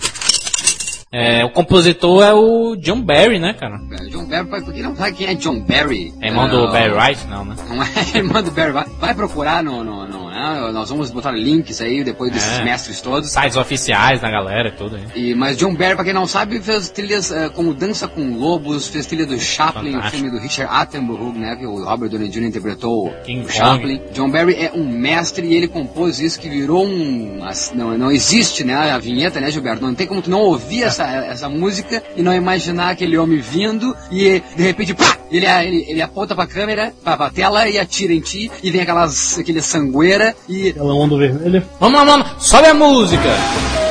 [1.13, 3.79] É, o compositor é o John Barry, né, cara?
[4.01, 6.15] É, John Barry, pra quem não sabe quem é John Barry?
[6.23, 7.27] É irmão do É, Barry Wright?
[7.29, 7.55] Não, né?
[7.69, 8.73] Não é irmão do Barry.
[8.73, 10.71] Vai, vai procurar no, no, no, né?
[10.73, 12.65] Nós vamos botar links aí depois desses É.
[12.65, 13.31] mestres todos.
[13.31, 15.05] Sites oficiais da galera e tudo aí.
[15.15, 18.89] E, mas John Barry, pra quem não sabe, fez trilhas eh, como Dança com Lobos,
[18.89, 20.17] fez trilha do Chaplin, o Fantástico.
[20.23, 21.57] filme do Richard Attenborough, né?
[21.57, 22.45] Que o Robert Downey Jr.
[22.45, 23.53] interpretou o King Kong.
[23.53, 24.01] Chaplin.
[24.15, 27.41] John Barry é um mestre e ele compôs isso que virou um...
[27.75, 28.93] Não, não existe, né?
[28.93, 29.85] A vinheta, né, Gilberto?
[29.85, 33.95] Não tem como tu não ouvir essa, essa música e não imaginar aquele homem vindo
[34.11, 35.19] e de repente, pá!
[35.31, 38.83] Ele, ele, ele aponta pra câmera, pra, pra tela e atira em ti e vem
[38.83, 41.67] aquelas, aquele sangueira e Aquela onda vermelha.
[41.81, 42.37] Vamos lá, vamos lá.
[42.39, 43.82] Sobe a música!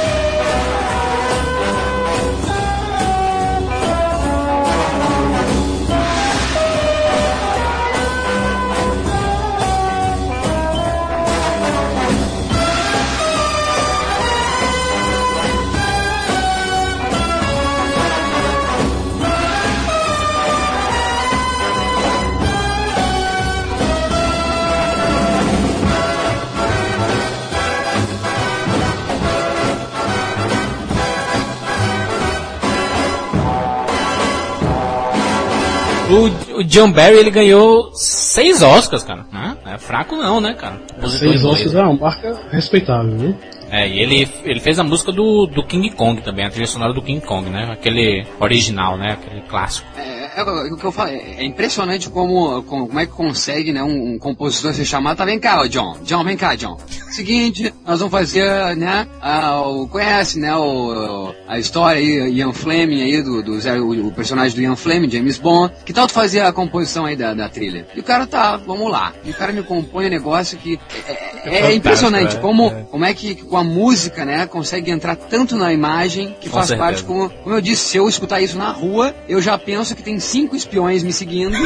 [36.72, 39.26] John Barry ele ganhou seis Oscars, cara.
[39.30, 39.58] Né?
[39.66, 40.80] É fraco não, né, cara?
[41.06, 41.44] Seis.
[41.44, 43.36] Oscars é uma marca respeitável, viu?
[43.72, 46.94] É, e ele, ele fez a música do, do King Kong também, a trilha sonora
[46.94, 47.70] do King Kong, né?
[47.72, 49.14] Aquele original, né?
[49.14, 49.88] Aquele clássico.
[49.98, 53.74] É, é o que eu falo, é é impressionante como, como, como é que consegue,
[53.74, 56.78] né, um, um compositor ser chamado, tá, vem cá, ô John, John, vem cá, John.
[57.10, 63.02] Seguinte, nós vamos fazer, né, a, o, conhece, né, o, a história aí, Ian Fleming
[63.02, 66.42] aí, do, do o, o personagem do Ian Fleming, James Bond, que tal tu fazer
[66.42, 67.88] a composição aí da, da trilha?
[67.96, 69.14] E o cara, tá, vamos lá.
[69.26, 72.68] E o cara me compõe um negócio que é, é- é fantástico, impressionante, é, como,
[72.68, 72.86] é.
[72.90, 76.68] como é que com a música, né, consegue entrar tanto na imagem que Com faz
[76.68, 76.86] certeza.
[76.88, 80.04] parte, como, como eu disse, se eu escutar isso na rua, eu já penso que
[80.04, 81.56] tem cinco espiões me seguindo.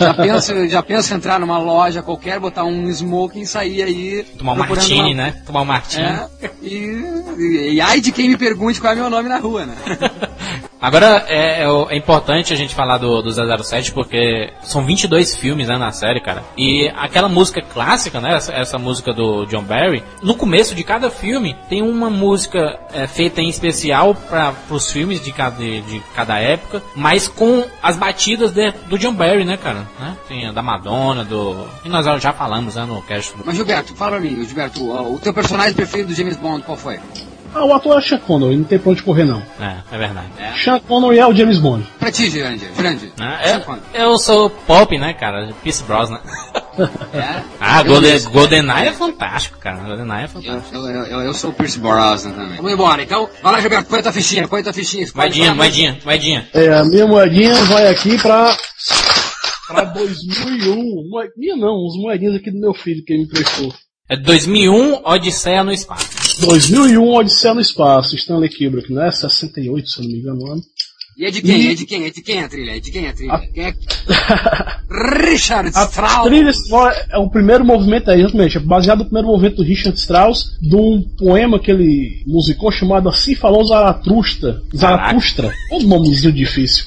[0.00, 4.24] já penso, já penso entrar numa loja qualquer, botar um smoking e sair aí.
[4.38, 5.42] Tomar um martini, uma- né?
[5.46, 6.02] Tomar um martini.
[6.04, 6.28] É,
[6.62, 6.74] e,
[7.38, 9.74] e, e ai de quem me pergunte qual é meu nome na rua, né?
[10.84, 13.30] Agora é, é é importante a gente falar do, do
[13.64, 16.44] 007 porque são 22 filmes né, na série, cara.
[16.58, 18.34] E aquela música clássica, né?
[18.34, 23.06] Essa, essa música do John Barry, no começo de cada filme tem uma música é,
[23.06, 27.96] feita em especial para os filmes de cada, de, de cada época, mas com as
[27.96, 29.86] batidas de- do John Barry, né, cara?
[29.98, 30.14] Né?
[30.28, 31.66] Tem a da Madonna, do.
[31.82, 33.42] E nós já falamos né, no cast do.
[33.46, 36.76] Mas Gilberto, fala pra mim, Gilberto, o, o teu personagem preferido do James Bond, qual
[36.76, 36.98] foi?
[37.54, 39.40] Ah, o ator é Sean Connery, não tem pra onde correr, não.
[39.60, 40.26] É, é verdade.
[40.62, 41.86] Sean Connery é o James Bond.
[42.00, 43.12] Pra ti, Jurandir, Jurandir.
[43.18, 43.38] Né?
[43.44, 45.52] Sean Eu, eu sou pop, né, cara?
[45.62, 46.20] Pierce Brosnan.
[47.14, 47.40] É?
[47.60, 48.18] Ah, Eu Golden.
[48.24, 49.76] GoldenEye é fantástico, cara.
[49.76, 50.74] GoldenEye é Eu, fantástico.
[50.74, 52.56] eu, eu, eu sou o Pierce Brosnan também.
[52.56, 53.28] Vamos embora, então.
[53.40, 55.06] Vai lá, Gilberto, põe a tua fichinha, põe a tua fichinha.
[55.14, 56.48] Moedinha, moedinha, moedinha.
[56.52, 58.56] É, a minha moedinha vai aqui pra.
[59.68, 61.08] pra 2001.
[61.08, 63.72] Moedinha não, uns moedinhas aqui do meu filho que ele me emprestou.
[64.10, 66.08] É 2001, Odisseia no Espaço.
[66.40, 69.10] 2001, Odisseia no Espaço, Stanley Kubrick, né?
[69.10, 70.62] 68, se eu não me engano, ano.
[71.16, 71.60] E é de quem?
[71.62, 72.06] E- É de quem?
[72.06, 72.76] É de quem a trilha?
[72.76, 73.32] É de quem a trilha?
[73.34, 73.74] A- Quem é...
[75.30, 76.26] Richard A Strauss.
[76.28, 79.96] trilha sonora é o primeiro movimento, é, exatamente, é baseado no primeiro movimento do Richard
[79.98, 84.60] Strauss, de um poema que ele musicou chamado Assim Falou Zaratustra.
[84.76, 85.52] Zaratustra.
[85.72, 86.84] Um nomezinho difícil.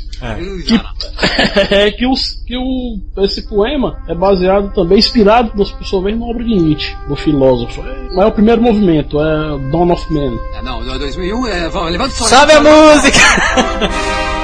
[0.65, 0.75] Que,
[1.73, 6.25] é que, os, que o, esse poema é baseado também, inspirado, por sua vez, na
[6.25, 7.81] obra de Nietzsche, do filósofo.
[7.81, 10.39] É, Mas é o primeiro movimento, é Dawn of Man.
[10.55, 12.25] É, não, 2001, é, vamos, levanta o som.
[12.25, 13.19] Sobe a música!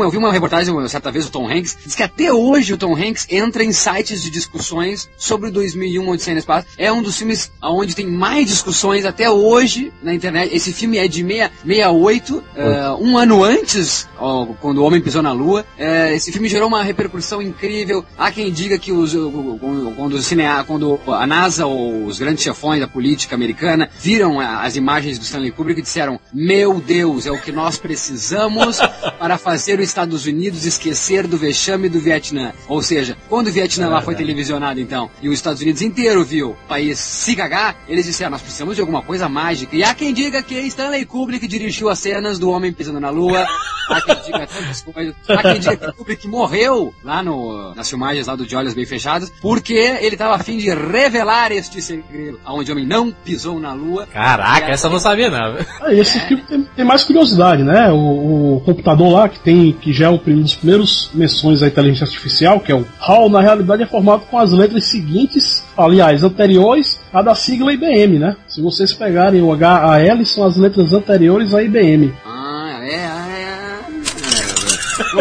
[0.00, 2.32] o 2001, eu vi uma reportagem uma certa vez do Tom Hanks, diz que até
[2.32, 6.66] hoje o Tom Hanks entra em sites de discussões sobre o 2001 Odisseia no Espaço.
[6.78, 10.54] É um dos filmes onde tem mais discussões até hoje na internet.
[10.54, 15.22] Esse filme é de meia- 68, eh, um ano antes, ó, quando o Homem Pisou
[15.22, 15.64] na Lua.
[15.78, 18.04] Eh, esse filme gerou uma repercussão incrível.
[18.18, 22.18] Há quem diga que os, o- o- quando, o cinea, quando a NASA ou os
[22.18, 27.26] grandes chefões da política americana viram as imagens do Stanley Kubrick e disseram: Meu Deus,
[27.26, 28.78] é o que nós precisamos
[29.18, 32.52] para fazer os Estados Unidos esquecer do vexame do Vietnã.
[32.68, 36.50] Ou seja, quando o Vietnã lá foi televisionado, então, e os Estados Unidos inteiro viu
[36.50, 39.76] o país se cagar, eles disseram: Nós precisamos de alguma coisa mágica.
[39.76, 43.44] E há quem diga que Stanley Kubrick dirigiu as cenas do Homem Pisando na Lua.
[43.90, 45.14] Há quem diga tantas coisas.
[45.28, 48.86] Há quem diga que Kubrick morreu lá no, nas filmagens lá do De Olhos Bem
[48.86, 53.58] Fechados, porque ele estava a fim de revelar este segredo, onde o homem não pisou
[53.58, 54.06] na Lua.
[54.06, 55.56] Caraca, essa eu não sabia não.
[55.80, 57.90] Ah, esse filme tem, tem mais curiosidade, né?
[57.90, 62.04] O, o computador lá, que tem que já é um dos primeiros menções da inteligência
[62.04, 67.00] artificial, que é o HAL, na realidade é formado com as letras seguintes, aliás, anteriores
[67.12, 68.36] à da sigla IBM, né?
[68.46, 72.12] Se vocês pegarem o HAL, são as letras anteriores à IBM.
[72.24, 73.40] Ah, é, é, é.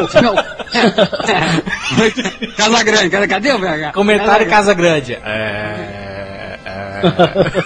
[0.01, 0.35] O filme é o-
[2.57, 3.91] Casa Grande, cadê, cadê o VH?
[3.93, 5.13] Comentário Casa Casa Grande.
[5.13, 6.59] É.
[6.65, 7.63] é...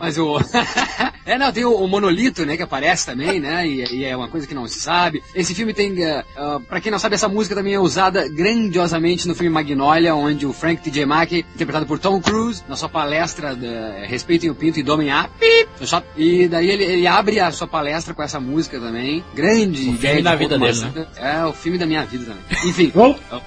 [0.00, 0.38] Mas o.
[1.26, 3.66] é, não, tem o, o monolito, né, que aparece também, né?
[3.66, 5.22] E, e é uma coisa que não se sabe.
[5.34, 5.92] Esse filme tem.
[5.92, 10.14] Uh, uh, pra quem não sabe, essa música também é usada grandiosamente no filme Magnolia,
[10.14, 11.04] onde o Frank T.J.
[11.04, 15.28] Mackey, interpretado por Tom Cruise, na sua palestra da Respeitem o Pinto e Domem a.
[16.16, 19.24] E daí ele, ele abre a sua palestra com essa música também.
[19.34, 20.22] Grande ideia.
[20.22, 20.90] da de vida dele, né?
[20.92, 21.06] formação.
[21.16, 22.70] É, o filme da minha vida também.
[22.70, 22.92] Enfim,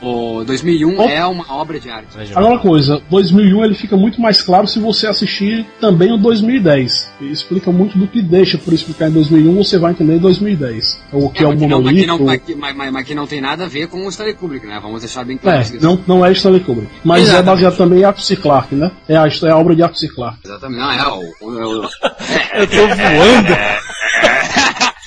[0.01, 1.03] o 2001 Oh.
[1.03, 2.07] é uma obra de arte.
[2.31, 7.11] Agora uma coisa, 2001 ele fica muito mais claro se você assistir também o 2010.
[7.21, 11.01] E explica muito do que deixa por explicar em 2001 você vai entender em 2010.
[11.11, 12.07] O que é, é o monolito.
[12.07, 14.09] Não, mas, que não, mas, mas, mas, que não tem nada a ver com o
[14.09, 14.79] Stanley Kubrick, né?
[14.81, 15.61] Vamos deixar bem claro.
[15.61, 16.91] É, não, não é Stanley Kubrick.
[17.03, 17.47] Mas Exatamente.
[17.47, 18.35] é baseado também em Arthur C.
[18.35, 18.91] Clarke, né?
[19.07, 20.07] É a, é a obra de Arthur C.
[20.09, 20.39] Clarke.
[20.45, 20.79] Exatamente.
[20.79, 21.21] Não, é o...
[21.41, 21.85] o, o
[22.29, 23.79] é, eu tô voando.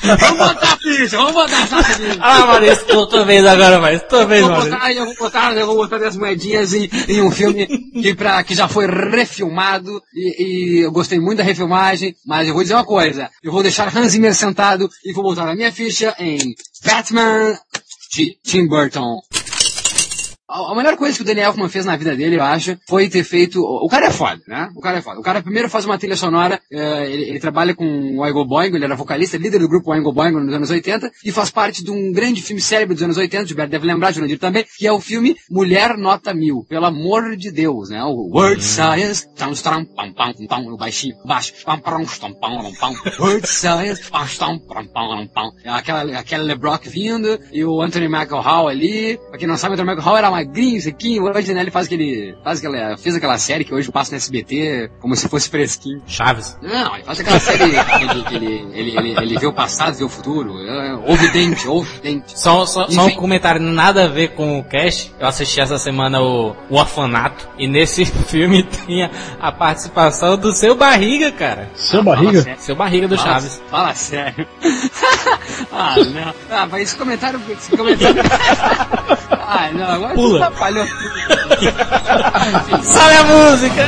[0.02, 2.18] Vamos botar a ficha, vamos botar essa ficha.
[2.20, 4.02] Ah, Maurício, tua vez agora, mais.
[4.02, 4.70] Tua vez, Maurício.
[4.70, 8.42] Botar, eu vou botar, eu vou botar as moedinhas em, em um filme que, pra,
[8.42, 12.74] que já foi refilmado e, e, eu gostei muito da refilmagem, mas eu vou dizer
[12.74, 13.30] uma coisa.
[13.42, 17.58] Eu vou deixar Hans Zimmer sentado e vou botar a minha ficha em Batman
[18.14, 19.20] de Tim Burton.
[20.52, 23.24] A melhor coisa que o Daniel Elfman fez na vida dele, eu acho, foi ter
[23.24, 23.58] feito.
[23.62, 24.68] O cara é foda, né?
[24.76, 25.18] O cara é foda.
[25.18, 28.76] O cara primeiro faz uma trilha sonora, uh, ele, ele, trabalha com o Oingo Boingo,
[28.76, 31.90] ele era vocalista, líder do grupo Oingo Boingo nos anos 80, e faz parte de
[31.90, 34.92] um grande filme cérebro dos anos 80, o Gilberto deve lembrar, Jurandir também, que é
[34.92, 38.02] o filme Mulher Nota Mil, pelo amor de Deus, né?
[38.04, 38.60] O Word hum.
[38.60, 44.02] Science, tam, tam, pam, pam, pam, baixinho, baixo, pam, pam, pam, pam, pam, Word Science,
[44.10, 45.50] pam, pam, pam, pam, pam.
[45.64, 49.92] Aquela, aquela LeBrock vindo, e o Anthony McElhau ali, pra quem não sabe, o Anthony
[49.92, 52.36] McElhau era magrinho, sequinho, hoje, né, ele faz aquele.
[52.42, 56.02] Faz aquela, fez aquela série que hoje passa no SBT como se fosse fresquinho.
[56.06, 56.56] Chaves.
[56.60, 60.04] Não, ele faz aquela série que ele, ele, ele, ele, ele vê o passado, vê
[60.04, 60.58] o futuro.
[60.58, 62.38] É, ouve dente, ouve dente.
[62.38, 65.12] Só, só, só, um comentário nada a ver com o Cash.
[65.18, 67.48] Eu assisti essa semana o, o Orfanato.
[67.58, 71.70] E nesse filme tinha a participação do seu barriga, cara.
[71.74, 72.56] Seu barriga?
[72.58, 73.62] Seu barriga do fala, Chaves.
[73.70, 74.46] Fala sério.
[75.72, 76.34] ah, não.
[76.50, 77.40] Ah, mas esse comentário.
[77.50, 78.22] Esse comentário.
[79.52, 80.46] ah, não, agora Pula.
[80.46, 80.86] atrapalhou.
[82.82, 83.82] Sabe a música!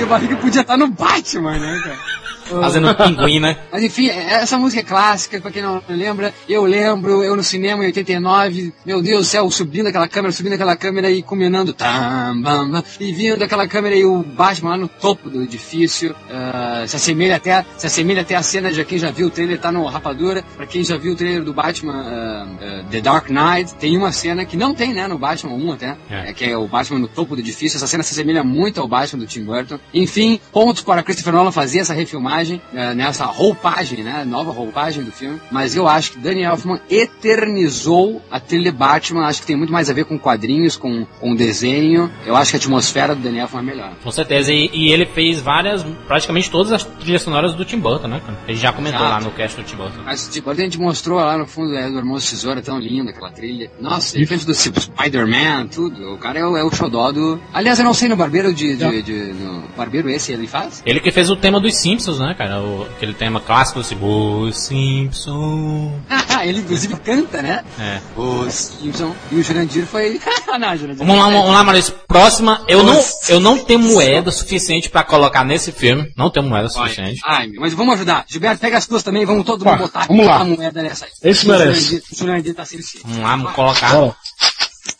[0.00, 2.19] Esse barriga podia estar no Batman, né, cara?
[2.60, 3.56] Fazendo pinguim, né?
[3.72, 7.82] Mas enfim, essa música é clássica, pra quem não lembra, eu lembro, eu no cinema
[7.82, 12.40] em 89, meu Deus do céu, subindo aquela câmera, subindo aquela câmera e combinando, tam,
[12.40, 16.86] bam, bam, e vindo aquela câmera e o Batman lá no topo do edifício, uh,
[16.86, 19.70] se assemelha até, se assemelha até a cena de quem já viu o trailer, tá
[19.70, 23.74] no Rapadura, pra quem já viu o trailer do Batman uh, uh, The Dark Knight,
[23.74, 26.30] tem uma cena que não tem, né, no Batman 1 até, é.
[26.30, 26.32] é.
[26.32, 29.20] que é o Batman no topo do edifício, essa cena se assemelha muito ao Batman
[29.20, 29.78] do Tim Burton.
[29.92, 34.24] Enfim, pontos para Christopher Nolan fazer essa refilmagem personagem, é, nessa roupagem, né?
[34.24, 35.40] Nova roupagem do filme.
[35.50, 39.26] Mas eu acho que Danny Elfman eternizou a trilha Batman.
[39.26, 42.10] Acho que tem muito mais a ver com quadrinhos, com, com desenho.
[42.26, 43.92] Eu acho que a atmosfera do Danny Elfman é melhor.
[44.02, 44.52] Com certeza.
[44.52, 48.20] E, e, ele fez várias, praticamente todas as trilhas sonoras do Tim Burton, né?
[48.46, 49.14] A gente já comentou Exato.
[49.14, 50.02] lá no cast do Tim Burton.
[50.04, 52.78] Mas o Tim Burton a gente mostrou lá no fundo é, do Hermoso Tesoura, tão
[52.78, 53.70] linda aquela trilha.
[53.80, 56.14] Nossa, ele fez do Spider-Man, tudo.
[56.14, 57.40] O cara é o, é o xodó do...
[57.52, 58.76] Aliás, eu não sei no Barbeiro de...
[58.76, 60.82] de, de, de no Barbeiro esse ele faz?
[60.84, 62.29] Ele que fez o tema dos Simpsons, né?
[62.30, 62.60] Né, cara?
[62.60, 66.00] O, aquele tema clássico assim, Os Simpson.
[66.44, 67.64] ele inclusive canta, né?
[67.78, 68.00] É.
[68.16, 69.14] Os Simpson.
[69.30, 70.20] E o Jurandir foi.
[70.58, 71.94] não, Jurandir vamos lá, vamos lá, Maurício.
[72.06, 76.12] Próxima, eu não, eu não tenho moeda suficiente pra colocar nesse filme.
[76.16, 77.20] Não tenho moeda suficiente.
[77.24, 78.24] Ai, mas vamos ajudar.
[78.28, 80.36] Gilberto, pega as duas também, vamos todo mundo botar vamos lá.
[80.36, 81.10] a moeda nessa aí.
[81.22, 82.02] Esse merece.
[82.12, 84.14] O Jurandir tá sendo Vamos lá, vamos colocar.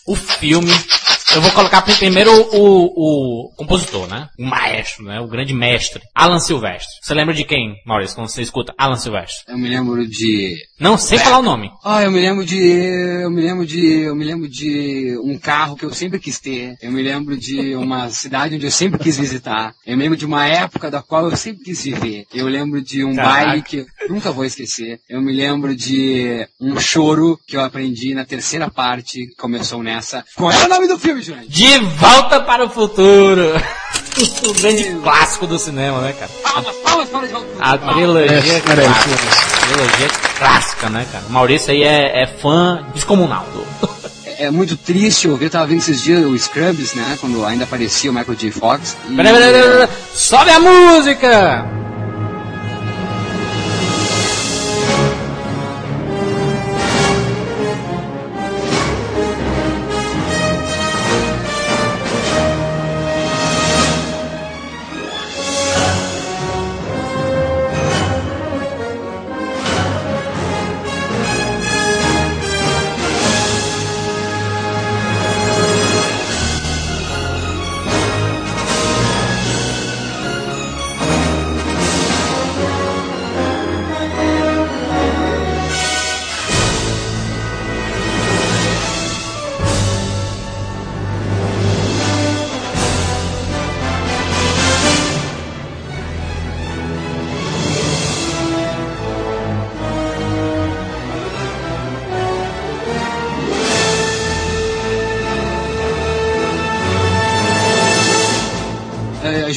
[0.07, 0.73] O filme
[1.35, 4.29] eu vou colocar primeiro o, o, compositor, né?
[4.38, 5.21] O maestro, né?
[5.21, 6.03] O grande mestre.
[6.14, 6.99] Alan Silvestre.
[7.01, 9.45] Você lembra de quem, Maurício, quando você escuta Alan Silvestre?
[9.47, 10.57] Eu me lembro de...
[10.79, 11.21] Não, sem é.
[11.21, 11.71] falar o nome.
[11.85, 12.59] Ah, eu me lembro de...
[13.23, 14.01] Eu me lembro de...
[14.03, 16.75] Eu me lembro de um carro que eu sempre quis ter.
[16.83, 19.73] Eu me lembro de uma cidade onde eu sempre quis visitar.
[19.87, 22.25] Eu me lembro de uma época da qual eu sempre quis viver.
[22.35, 23.47] Eu lembro de um Caraca.
[23.47, 24.99] baile que eu nunca vou esquecer.
[25.09, 30.25] Eu me lembro de um choro que eu aprendi na terceira parte, que começou nessa.
[30.35, 31.19] Qual é o nome do filme?
[31.22, 33.52] Filme, De Volta para o Futuro.
[34.48, 36.30] o grande clássico do cinema, né, cara?
[36.42, 37.30] Palmas, palmas, palmas,
[37.61, 39.14] A trilogia é, clássica.
[39.54, 41.24] A trilogia clássica, né, cara?
[41.28, 43.90] O Maurício aí é, é fã descomunal do...
[44.38, 47.18] É muito triste ouvir, eu tava vendo esses dias o Scrubs, né?
[47.20, 48.50] Quando ainda aparecia o Michael J.
[48.50, 48.96] Fox.
[49.06, 49.14] E...
[49.14, 51.89] Peraí, peraí, peraí, sobe a música!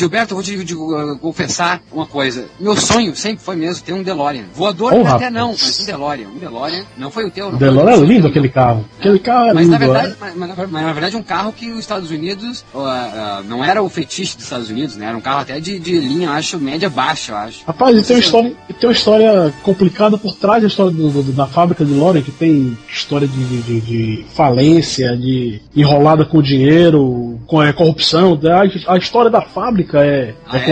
[0.04, 2.46] Gilberto, eu vou te, te, uh, confessar uma coisa.
[2.60, 4.44] Meu sonho sempre foi mesmo ter um DeLorean.
[4.54, 6.28] Voador Oh, até não, mas um DeLorean.
[6.28, 6.84] Um DeLorean.
[6.98, 8.86] Não foi o teu, não O DeLorean é lindo aquele carro.
[9.00, 9.92] Aquele carro é Mas na, lindo.
[9.94, 10.16] verdade, é.
[10.20, 13.44] mas, mas na- mas na verdade é um carro que os Estados Unidos uh, uh,
[13.48, 15.06] não era o fetiche dos Estados Unidos, né?
[15.08, 17.64] Era um carro até de, de linha, acho, média baixa, acho.
[17.66, 21.32] Rapaz, e tem uma, história, tem uma história complicada por trás da história do- do-
[21.32, 26.42] da fábrica de Lore, que tem história de, de- de- de falência, de enrolada com
[26.42, 28.40] dinheiro, com é, corrupção.
[28.88, 30.64] A, a história da fábrica é, Ah, é.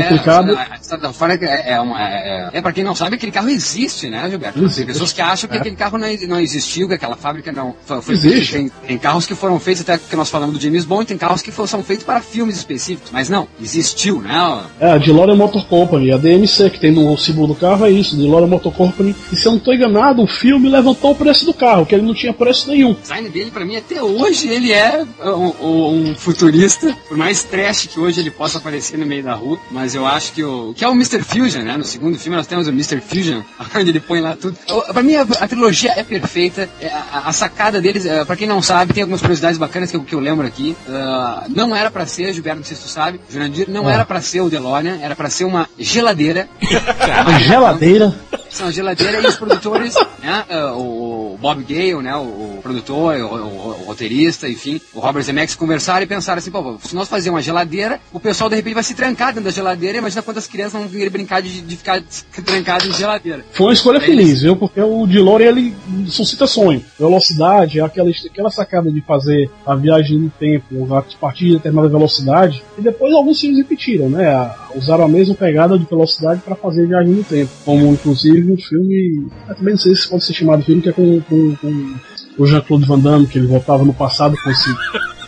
[0.55, 3.31] A, a história da fábrica é, é, uma, é, é pra quem não sabe, aquele
[3.31, 4.59] carro existe, né, Gilberto?
[4.59, 4.77] Existe.
[4.77, 5.59] Tem pessoas que acham que É.
[5.59, 8.53] aquele carro não, não existiu, que aquela fábrica não foi, Existe.
[8.53, 11.41] Tem, tem carros que foram feitos, até que nós falamos do James Bond, tem carros
[11.41, 13.11] que foram, são feitos para filmes específicos.
[13.11, 14.63] Mas não, existiu, né?
[14.79, 18.15] É, a DeLorean Motor Company, a DMC, que tem no símbolo do carro, é isso,
[18.15, 19.15] DeLorean Motor Company.
[19.31, 22.05] E se eu não estou enganado, o filme levantou o preço do carro, que ele
[22.05, 22.91] não tinha preço nenhum.
[22.91, 27.87] O design dele, pra mim, até hoje, ele é um, um futurista, por mais trash
[27.87, 30.85] que hoje ele possa aparecer no meio da rua, mas eu acho que o que
[30.85, 31.21] é o Mr.
[31.21, 31.77] Fusion, né?
[31.77, 32.99] No segundo filme nós temos o Mr.
[33.01, 33.43] Fusion,
[33.75, 34.57] onde ele põe lá tudo.
[34.91, 38.47] Pra mim, a, a trilogia é perfeita, é, a, a sacada deles, é, pra quem
[38.47, 40.75] não sabe, tem algumas curiosidades bacanas que eu, que eu lembro aqui.
[40.89, 43.93] Ah, não era pra ser, Gilberto, não sei se tu sabe, Jurandir, não Ah.
[43.93, 46.49] era pra ser o DeLorean, era pra ser uma geladeira.
[47.27, 48.15] A geladeira.
[48.51, 50.43] São a geladeira e os produtores, né?
[50.49, 52.15] ah, o Bob Gale, né?
[52.15, 56.77] O, produtor, o, o- o roteirista, enfim, o Robert Zemeckis conversaram e pensaram assim, pô,
[56.83, 59.97] se nós fazer uma geladeira, o pessoal de repente vai se trancar dentro da geladeira,
[59.99, 62.01] imagina quantas crianças vão querer brincar de, de ficar
[62.45, 63.45] trancado em geladeira.
[63.51, 64.55] Foi uma escolha É feliz, viu?
[64.55, 65.73] Porque o DeLorean ele
[66.07, 66.83] suscita sonho.
[66.99, 72.63] Velocidade, aquela, aquela sacada de fazer a viagem no tempo, a partir de determinada velocidade.
[72.77, 74.51] E depois alguns filmes repetiram, né?
[74.75, 77.51] Usaram a mesma pegada de velocidade para fazer viagem no tempo.
[77.65, 79.27] Como inclusive um filme.
[79.47, 81.95] Eu também não sei se pode ser chamado filme, que é com, com, com
[82.37, 84.69] o Jean-Claude Van Damme, que ele voltava no passado com esse.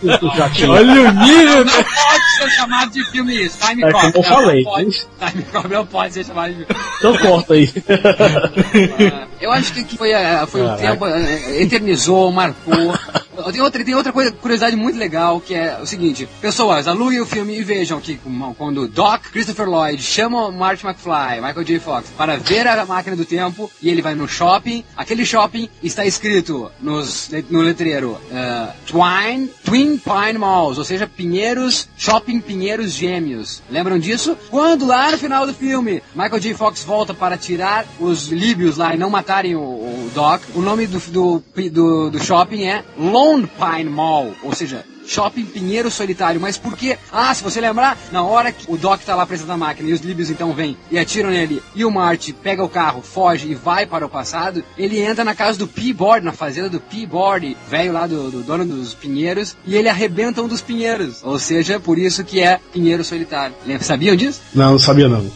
[0.67, 4.11] Olha o nível, Não pode ser chamado de filme isso, Time É Cop.
[4.11, 5.29] como eu falei, Não pode, né?
[5.29, 6.81] Time Cop não pode ser chamado de filme.
[6.97, 7.69] Então corta aí.
[9.43, 11.19] Eu acho que foi, ah, foi um tempo, ah,
[11.59, 12.97] eternizou, marcou.
[13.51, 17.25] Tem outra, tem outra coisa, curiosidade muito legal, que é o seguinte, pessoas, aluguem o
[17.25, 18.17] filme e vejam que
[18.57, 21.79] quando Doc, Christopher Lloyd, chama Marty McFly, Michael J.
[21.79, 26.05] Fox, para ver a máquina do tempo, e ele vai no shopping, aquele shopping está
[26.05, 33.61] escrito nos, no letreiro, ah, Twine, Twin Pine Malls, ou seja, Pinheiros, Shopping Pinheiros Gêmeos.
[33.69, 34.37] Lembram disso?
[34.49, 36.53] Quando lá no final do filme, Michael J.
[36.53, 40.85] Fox volta para tirar os líbios lá e não matarem o, o Doc, o nome
[40.85, 40.99] do,
[41.71, 46.41] do, do shopping é Lone Pine Mall, ou seja, Shopping Pinheiro Solitário.
[46.41, 46.97] Mas por quê?
[47.11, 49.93] Ah, se você lembrar, na hora que o Doc tá lá preso na máquina e
[49.93, 53.55] os líbios então vêm e atiram nele, e o Marty pega o carro, foge e
[53.55, 57.93] vai para o passado, ele entra na casa do Peabody, na fazenda do Peabody, velho
[57.93, 61.21] lá do, do dono dos pinheiros, e ele arrebenta um dos pinheiros.
[61.23, 63.55] Ou seja, por isso que é Pinheiro Solitário.
[63.65, 64.41] Lembra- Sabiam disso?
[64.53, 65.29] Não, não sabia não.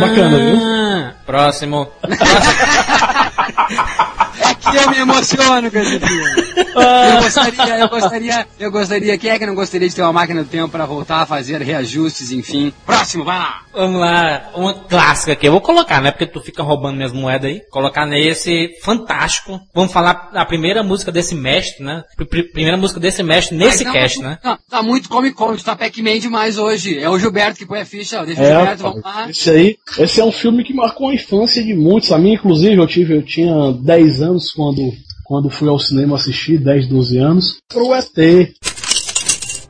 [0.00, 0.58] Bacana, viu?
[0.64, 1.88] Ah, Próximo.
[4.40, 6.50] É que eu me emociono com esse filme.
[6.74, 10.42] Eu gostaria, eu gostaria, eu gostaria, quem é que não gostaria de ter uma máquina
[10.42, 12.72] do tempo para voltar a fazer reajustes, enfim.
[12.86, 13.60] Próximo, vai lá.
[13.72, 15.46] Vamos lá, uma clássica aqui.
[15.46, 16.10] Eu vou colocar, né?
[16.10, 17.60] Porque tu fica roubando minhas moedas aí.
[17.70, 19.60] Colocar nesse fantástico.
[19.74, 22.02] Vamos falar a primeira música desse mestre, né?
[22.16, 24.38] Pr- pr- primeira música desse mestre nesse não, cast, tá, né?
[24.42, 26.98] Não, tá muito Comic Con, tu tá Pac-Man demais hoje.
[26.98, 28.24] É o Gilberto que põe a ficha, ó.
[28.24, 29.28] deixa o É, Gilberto, vamos lá.
[29.30, 32.10] esse aí, esse é um filme que marcou a infância de muitos.
[32.12, 34.92] A mim, inclusive, eu tive, eu tinha 10 anos quando,
[35.24, 38.54] quando fui ao cinema assistir, 10, 12 anos, pro ET.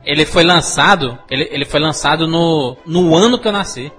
[0.05, 3.91] Ele foi lançado, ele, ele foi lançado no, no ano que eu nasci.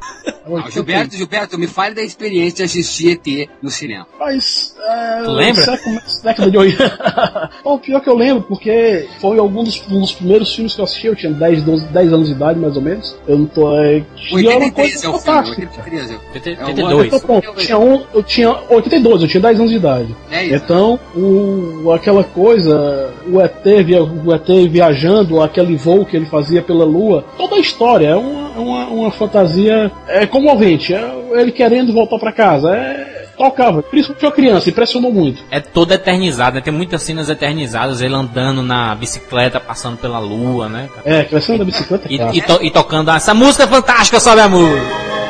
[0.46, 4.07] Não, Gilberto, Gilberto, me fale da experiência de assistir ET no cinema.
[4.18, 5.62] Mas, é, Tu lembra?
[5.62, 5.78] é
[6.24, 7.50] década de 80.
[7.62, 10.84] Bom, pior que eu lembro, porque foi algum dos, um dos primeiros filmes que eu
[10.84, 13.16] assisti, eu tinha 10, 12, 10 anos de idade, mais ou menos.
[13.28, 13.72] Eu não tô.
[13.76, 15.61] É, uma 83 coisa é o filme, fantástica.
[15.61, 16.18] 83 é o
[16.66, 17.07] 82.
[17.07, 20.16] Então, pronto, eu tinha, um, eu tinha 82, eu tinha 10 anos de idade.
[20.30, 20.55] É isso.
[20.57, 26.62] Então, o, aquela coisa, o ET, via- o ET viajando, aquele voo que ele fazia
[26.62, 30.95] pela Lua, toda a história é uma, uma, uma fantasia é comovente.
[30.95, 32.74] É ele querendo voltar pra casa.
[32.74, 33.82] É tocava.
[33.82, 35.43] Principalmente uma criança, impressionou muito.
[35.51, 36.61] É todo eternizado, né?
[36.61, 40.88] Tem muitas cenas eternizadas, ele andando na bicicleta, passando pela lua, né?
[41.05, 42.07] É, crescendo da bicicleta.
[42.09, 44.78] E, e, to- e tocando essa música fantástica, sobe amor.
[44.78, 45.21] tá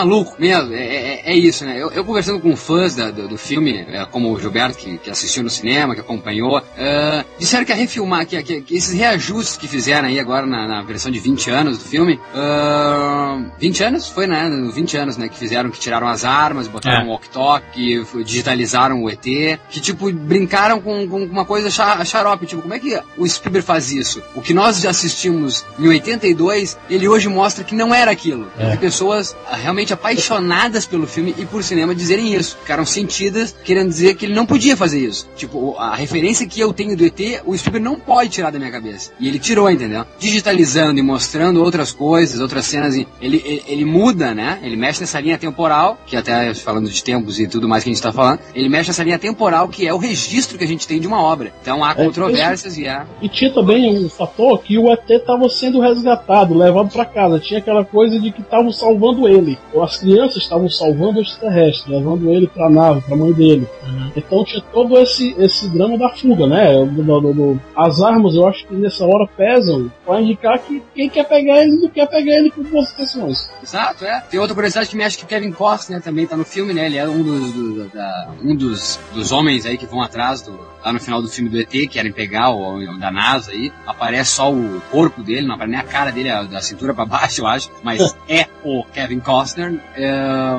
[0.00, 1.80] maluco mesmo, é, é, é isso, né?
[1.80, 5.10] Eu, eu, conversando com fãs da, do, do, filme, é, como o Gilberto, que, que,
[5.10, 9.56] assistiu no cinema, que acompanhou, uh, disseram que a refilmar, que, que, que, esses reajustes
[9.56, 14.08] que fizeram aí agora na, na, versão de 20 anos do filme, uh, 20 anos?
[14.08, 14.48] Foi, né?
[14.72, 15.28] 20 anos, né?
[15.28, 17.04] Que fizeram, que tiraram as armas, botaram é.
[17.04, 19.24] um walk-talk, digitalizaram o ET,
[19.70, 23.90] que, tipo, brincaram com, com uma coisa xarope, tipo, como é que o Spielberg faz
[23.90, 24.22] isso?
[24.34, 28.50] O que nós já assistimos em 82, ele hoje mostra que não era aquilo.
[28.58, 28.76] É.
[28.76, 32.56] pessoas realmente apaixonadas pelo filme e por cinema dizerem isso.
[32.60, 35.28] Ficaram sentidas querendo dizer que ele não podia fazer isso.
[35.36, 38.70] Tipo, a referência que eu tenho do ET, o Spielberg não pode tirar da minha
[38.70, 39.12] cabeça.
[39.18, 40.04] E ele tirou, entendeu?
[40.18, 44.58] Digitalizando e mostrando outras coisas, outras cenas, ele, ele, ele muda, né?
[44.62, 47.92] Ele mexe nessa linha temporal, que até falando de tempos e tudo mais que a
[47.92, 50.86] gente tá falando, ele mexe nessa linha temporal que é o registro que a gente
[50.86, 51.52] tem de uma obra.
[51.62, 53.06] Então há é, controvérsias e há.
[53.20, 57.38] E tinha também um fator que o ET estava sendo resgatado, levado para casa.
[57.38, 59.58] Tinha aquela coisa de que estavam salvando ele.
[59.72, 63.32] Ou as crianças estavam salvando o extraterrestre, levando ele para a nave, para a mãe
[63.32, 63.66] dele.
[63.86, 64.10] Uhum.
[64.16, 66.74] Então tinha todo esse, esse drama da fuga, né?
[67.20, 71.24] Do, do, as armas, eu acho que nessa hora pesam para indicar que quem quer
[71.28, 73.50] pegar ele não quer pegar ele com boas intenções.
[73.62, 74.20] Exato, é.
[74.30, 76.86] Tem outra curiosidade que me acha que Kevin Costner também tá no filme, né?
[76.86, 80.58] Ele é um dos, do, da, um dos, dos homens aí que vão atrás do,
[80.84, 84.32] lá no final do filme do ET, querem pegar o, o, da NASA aí, aparece
[84.32, 87.46] só o corpo dele, não aparece nem a cara dele, da cintura para baixo, eu
[87.46, 89.80] acho, mas é o Kevin Costner.
[89.94, 90.58] É,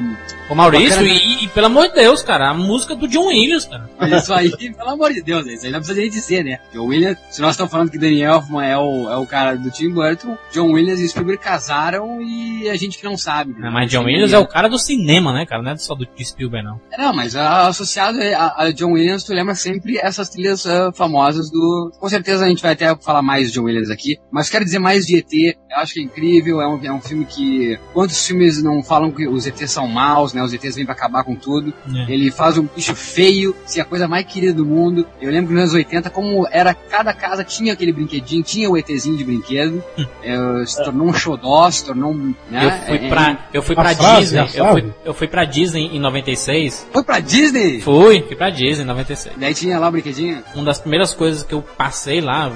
[0.52, 3.90] Ô Maurício, e, e, pelo amor de Deus, cara, a música do John Williams, cara.
[3.98, 6.60] Mas isso aí, pelo amor de Deus, isso aí não precisa nem dizer, né?
[6.74, 9.72] John Williams, se nós estamos falando que Daniel Elfman é o, é o cara do
[9.72, 13.54] Tim Burton, John Williams e Spielberg casaram e a gente que não sabe.
[13.54, 13.70] Né?
[13.70, 15.62] mas John Williams é o cara do cinema, né, cara?
[15.62, 16.82] Não é só do Spielberg, não.
[16.98, 21.92] Não, mas associado a, a John Williams, tu lembra sempre essas trilhas uh, famosas do.
[22.00, 24.80] Com certeza a gente vai até falar mais de John Williams aqui, mas quero dizer
[24.80, 25.58] mais de ET.
[25.70, 27.80] Eu acho que é incrível, é um, é um filme que.
[27.94, 30.44] Quantos filmes não falam que os ETs são maus, né?
[30.44, 31.74] Os ETs vêm pra acabar com tudo.
[31.88, 32.14] É.
[32.14, 35.08] Ele faz um bicho feio, ser a coisa mais querida do mundo.
[35.22, 38.78] Eu lembro que nos anos 80, como era cada casa tinha aquele brinquedinho, tinha o
[38.78, 39.84] ETzinho de brinquedo.
[39.98, 40.06] Hum.
[40.24, 42.34] é, se tornou um xodó, se tornou um.
[42.50, 42.66] Né?
[42.66, 44.50] Eu fui é, pra, é eu fui pra frase, Disney.
[44.54, 46.88] Eu fui, eu fui pra Disney em 96.
[46.92, 47.82] Foi pra Disney?
[47.82, 49.36] Fui, fui pra Disney em 96.
[49.38, 50.44] Daí tinha lá o brinquedinho?
[50.56, 52.52] Um das primeiras coisas que eu passei lá,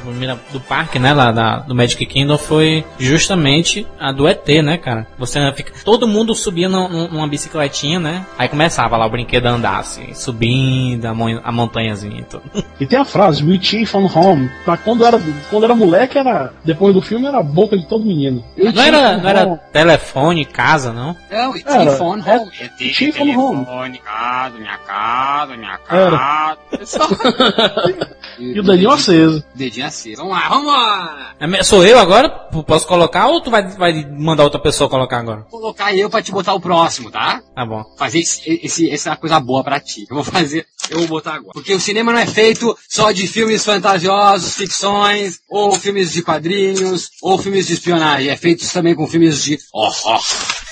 [0.52, 5.08] do parque, né, lá da, do Magic Kingdom, foi justamente a do ET, né, cara?
[5.18, 5.74] Você fica.
[5.84, 8.26] Todo mundo subia numa bicicletinha, né?
[8.38, 12.44] Aí começava lá o brinquedo a andar, assim, subindo a, mon a montanhazinha e tudo.
[12.80, 14.50] E tem a frase, We Team from Home.
[14.64, 15.20] Pra quando era,
[15.50, 16.54] quando era moleque, era.
[16.64, 18.44] Depois do filme era a boca de todo menino.
[18.58, 21.16] não era, não era telefone, casa, não?
[21.32, 22.24] Não, We Team from Home.
[22.26, 24.00] É, team from Home.
[24.00, 26.58] casa, minha casa, minha casa.
[28.38, 29.44] E o dedinho aceso.
[29.56, 30.18] Dedinho aceso.
[30.18, 31.36] Vamos lá, vamos lá!
[31.40, 32.30] É, sou eu agora?
[32.68, 35.46] Posso colocar ou tu vai, vai mandar outra pessoa colocar agora?
[35.50, 37.42] Vou colocar eu pra te botar o próximo, tá?
[37.56, 37.84] Tá bom.
[37.98, 40.06] Fazer esse, esse, essa coisa boa pra ti.
[40.10, 41.54] Eu vou fazer, eu vou botar agora.
[41.54, 47.10] Porque o cinema não é feito só de filmes fantasiosos, ficções, ou filmes de quadrinhos,
[47.22, 48.30] ou filmes de espionagem.
[48.30, 50.22] É feito também com filmes de horror,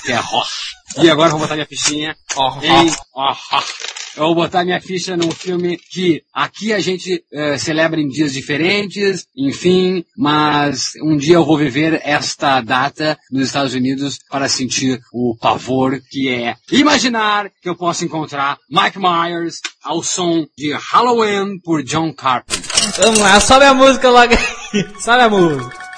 [0.04, 0.48] terror.
[0.98, 3.64] E agora eu vou botar minha fichinha em horror.
[4.16, 8.34] Eu vou botar minha ficha num filme que aqui a gente uh, celebra em dias
[8.34, 15.00] diferentes, enfim, mas um dia eu vou viver esta data nos Estados Unidos para sentir
[15.12, 21.60] o pavor que é imaginar que eu posso encontrar Mike Myers ao som de Halloween
[21.60, 22.62] por John Carpenter.
[22.98, 24.94] Vamos lá, sobe a música logo aí.
[25.00, 25.93] Sobe a música.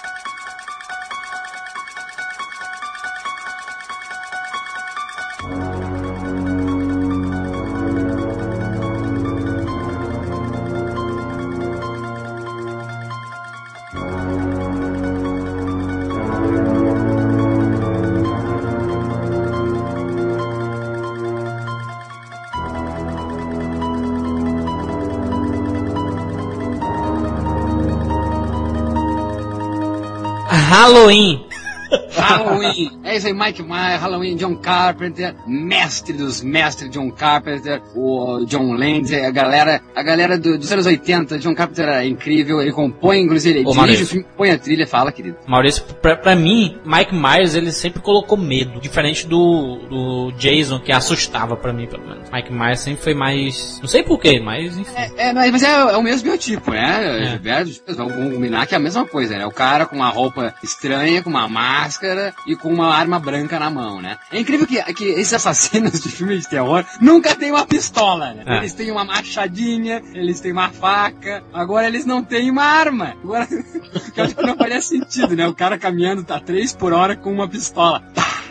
[33.16, 33.26] Halloween.
[33.26, 39.32] É Mike Myers, Halloween, John Carpenter, mestre dos mestres, John Carpenter, o John Landis, a
[39.32, 43.68] galera, a galera do, dos anos 80, John Carpenter é incrível, ele compõe, inclusive, ele
[43.68, 45.38] Ô, dirige o filme, põe a trilha, fala, querido.
[45.48, 50.92] Maurício, pra, pra mim, Mike Myers, ele sempre colocou medo, diferente do, do Jason, que
[50.92, 52.30] assustava pra mim, pelo menos.
[52.32, 54.94] Mike Myers sempre foi mais, não sei porquê, mas enfim.
[54.96, 57.26] É, é mas é, é, o mesmo biotipo, né, é.
[57.32, 57.96] Gilberto?
[57.96, 59.46] Vamos combinar que é a mesma coisa, né?
[59.46, 63.70] O cara com uma roupa estranha, com uma máscara e com uma arma branca na
[63.70, 64.18] mão, né?
[64.32, 68.44] É incrível que, que esses assassinos de filmes de terror nunca têm uma pistola, né?
[68.46, 68.58] É.
[68.58, 73.16] Eles têm uma machadinha, eles têm uma faca, agora eles não têm uma arma.
[73.24, 73.48] Agora,
[74.44, 75.48] não faria sentido, né?
[75.48, 78.02] O cara caminhando tá 3 por hora com uma pistola.
[78.14, 78.45] Pá,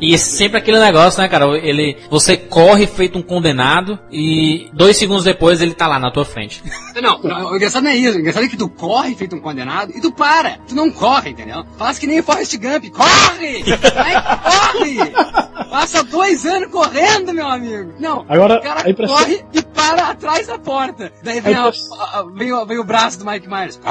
[0.00, 1.46] E sempre aquele negócio, né, cara?
[1.58, 6.24] Ele, você corre feito um condenado e dois segundos depois ele tá lá na tua
[6.24, 6.62] frente.
[6.96, 8.16] Não, não, o engraçado não é isso.
[8.16, 10.56] O engraçado é que tu corre feito um condenado e tu para.
[10.66, 11.62] Tu não corre, entendeu?
[11.76, 12.86] Faz que nem o Forrest Gump.
[12.90, 13.62] Corre!
[13.94, 15.66] Vai, corre!
[15.70, 17.92] Passa dois anos correndo, meu amigo.
[18.00, 21.12] Não, Agora, o cara impressão- corre e para atrás da porta.
[21.22, 23.78] Daí vem, A a- vem, o- vem o braço do Mike Myers.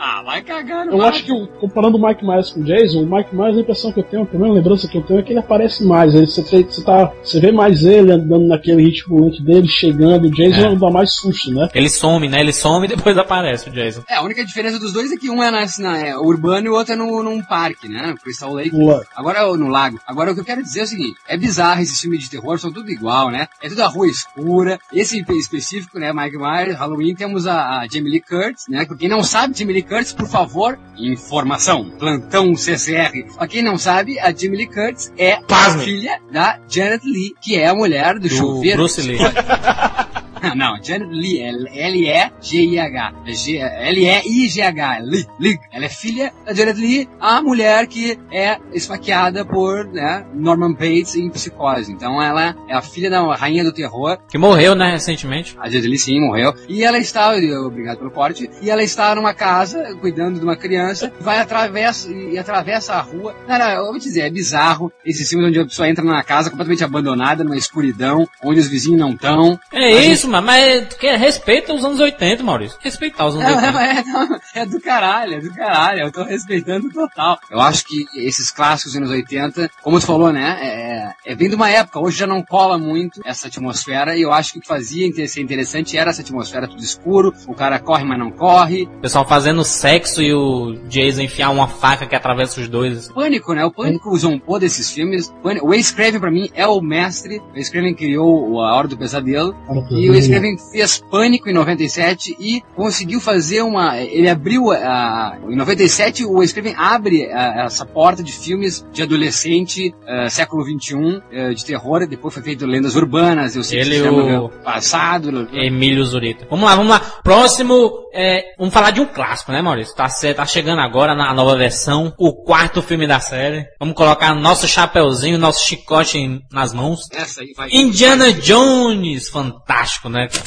[0.00, 0.92] Ah, vai cagando.
[0.92, 1.08] Eu vai.
[1.10, 4.00] acho que, comparando o Mike Myers com o Jason, o Mike Myers, a impressão que
[4.00, 6.14] eu tenho, a primeira lembrança que eu tenho é que ele aparece mais.
[6.14, 10.26] Ele, você, você, você tá, você vê mais ele andando naquele ritmo lento dele, chegando.
[10.26, 10.76] O Jason É.
[10.76, 11.68] dá mais susto, né?
[11.74, 12.40] Ele some, né?
[12.40, 14.02] Ele some e depois aparece o Jason.
[14.08, 16.70] É, a única diferença dos dois é que um é, na, na- é urbano e
[16.70, 18.06] o outro é no, num parque, né?
[18.08, 18.76] No Crystal Lake.
[18.76, 19.04] Lago.
[19.16, 19.98] Agora, no lago.
[20.06, 22.58] Agora, o que eu quero dizer é o seguinte: é bizarro esses filmes de terror,
[22.58, 23.46] são tudo igual, né?
[23.62, 24.78] É tudo a rua escura.
[24.92, 26.12] Esse específico, né?
[26.12, 28.84] Mike Myers, Halloween, temos a, a Jamie Lee Curtis, né?
[28.84, 31.90] Pra quem não sabe, Jamie Lee Curtis, por favor, informação.
[31.98, 33.34] Plantão CCR.
[33.36, 35.84] Pra quem não sabe, a Jamie Lee Curtis é a Pasme.
[35.84, 38.78] filha da Janet Lee, que é a mulher do, Do chuveiro.
[38.78, 39.18] Bruce Lee.
[40.56, 43.12] Não, Janet Lee, L-E-G-I-H.
[43.26, 45.58] L-E-I-G-H, Lee, Lee.
[45.72, 51.16] Ela é filha da Janet Lee, a mulher que é esfaqueada por né, Norman Bates
[51.16, 51.92] em Psicose.
[51.92, 54.18] Então ela é a filha da rainha do terror.
[54.28, 55.56] Que morreu, né, recentemente.
[55.60, 56.54] A Janet Lee sim, morreu.
[56.68, 61.12] E ela está, obrigado pelo corte, e ela está numa casa cuidando de uma criança,
[61.20, 63.34] vai atravessa e atravessa a rua.
[63.46, 66.50] Cara, eu vou te dizer, é bizarro esse filme onde a pessoa entra numa casa
[66.50, 69.58] completamente abandonada, numa escuridão, onde os vizinhos não estão.
[69.72, 72.78] É isso, mas tu quer respeita os anos 80, Maurício.
[72.80, 73.72] Respeitar os anos Não, 80.
[73.72, 77.38] não, é, não, é do caralho, é do caralho, eu tô respeitando total.
[77.50, 81.48] Eu acho que esses clássicos dos anos 80, como tu falou, né, é, é bem
[81.48, 84.62] de uma época, hoje já não cola muito essa atmosfera, e eu acho que o
[84.62, 88.84] que fazia ser interessante era essa atmosfera tudo escuro, o cara corre, mas não corre.
[88.84, 93.08] O pessoal fazendo sexo e o Jason enfiar uma faca que atravessa os dois.
[93.12, 95.32] Pânico, né, o Pânico zombou desses filmes.
[95.62, 97.38] O Wes Craven, pra mim, é o mestre.
[97.38, 99.54] O Wes Craven criou A Hora do Pesadelo,
[99.90, 103.98] e o Wes Craven fez Pânico em 97 e conseguiu fazer uma.
[103.98, 105.38] Ele abriu a.
[105.48, 110.64] Em 97, o Wes Craven abre a- essa porta de filmes de adolescente, eh, século
[110.64, 111.22] XXI,
[111.54, 112.06] de terror.
[112.06, 115.48] Depois foi feito Lendas Urbanas, eu sei Ele que e se o- meu passado.
[115.52, 116.46] Emílio Zurita.
[116.50, 117.00] Vamos lá, vamos lá.
[117.22, 119.94] Próximo, é, vamos falar de um clássico, né, Maurício?
[119.94, 123.64] Tá, tá chegando agora na nova versão, o quarto filme da série.
[123.78, 127.00] Vamos colocar nosso chapeuzinho, nosso chicote nas mãos.
[127.12, 127.68] Essa aí vai.
[127.70, 130.28] Indiana Jones, fantástico, né?
[130.28, 130.44] cara?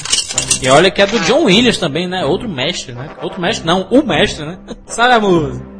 [0.62, 2.24] E olha que é do John Williams também, né?
[2.24, 3.10] Outro mestre, né?
[3.20, 4.58] Outro mestre, não, o mestre, né?
[4.86, 5.72] Sabe a música?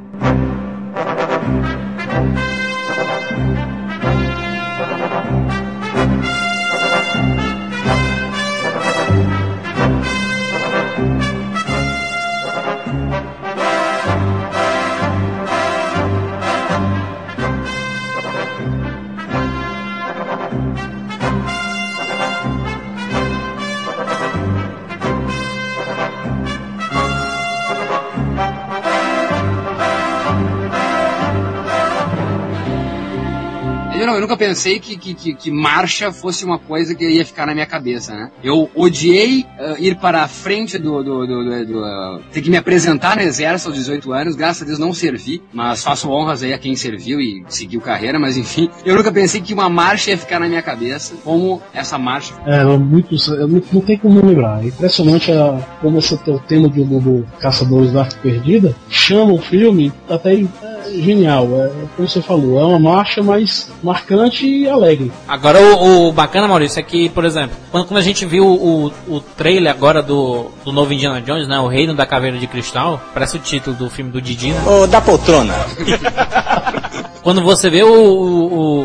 [34.13, 37.47] Não, eu nunca pensei que, que, que, que marcha fosse uma coisa que ia ficar
[37.47, 38.31] na minha cabeça, né?
[38.43, 41.03] Eu odiei ah, ir para a frente do.
[41.03, 44.63] do, do, do- do, ah, ter que me apresentar no exército aos 18 anos, graças
[44.63, 48.37] a Deus não servi, mas faço honras aí a quem serviu e seguiu carreira, mas
[48.37, 52.35] enfim, eu nunca pensei que uma marcha ia ficar na minha cabeça, como essa marcha.
[52.47, 54.63] É, é muito, é não tem como lembrar.
[54.63, 59.33] É impressionante a, como esse teu tema de, do, do Caçadores da Arca Perdida chama
[59.33, 60.47] o filme até é,
[60.91, 61.47] genial.
[61.61, 65.11] É, como você falou, é uma marcha mais marcante e alegre.
[65.29, 68.93] Agora, o, o bacana, Maurício, é que, por exemplo, quando, quando a gente viu o,
[69.09, 71.59] o trailer agora do, do novo Indiana Jones, né?
[71.59, 74.63] O Reino da Caveira de Cristal, parece o título do filme do Didi, né?
[74.67, 75.55] Ô, da poltrona.
[77.23, 78.83] Quando você vê o, o-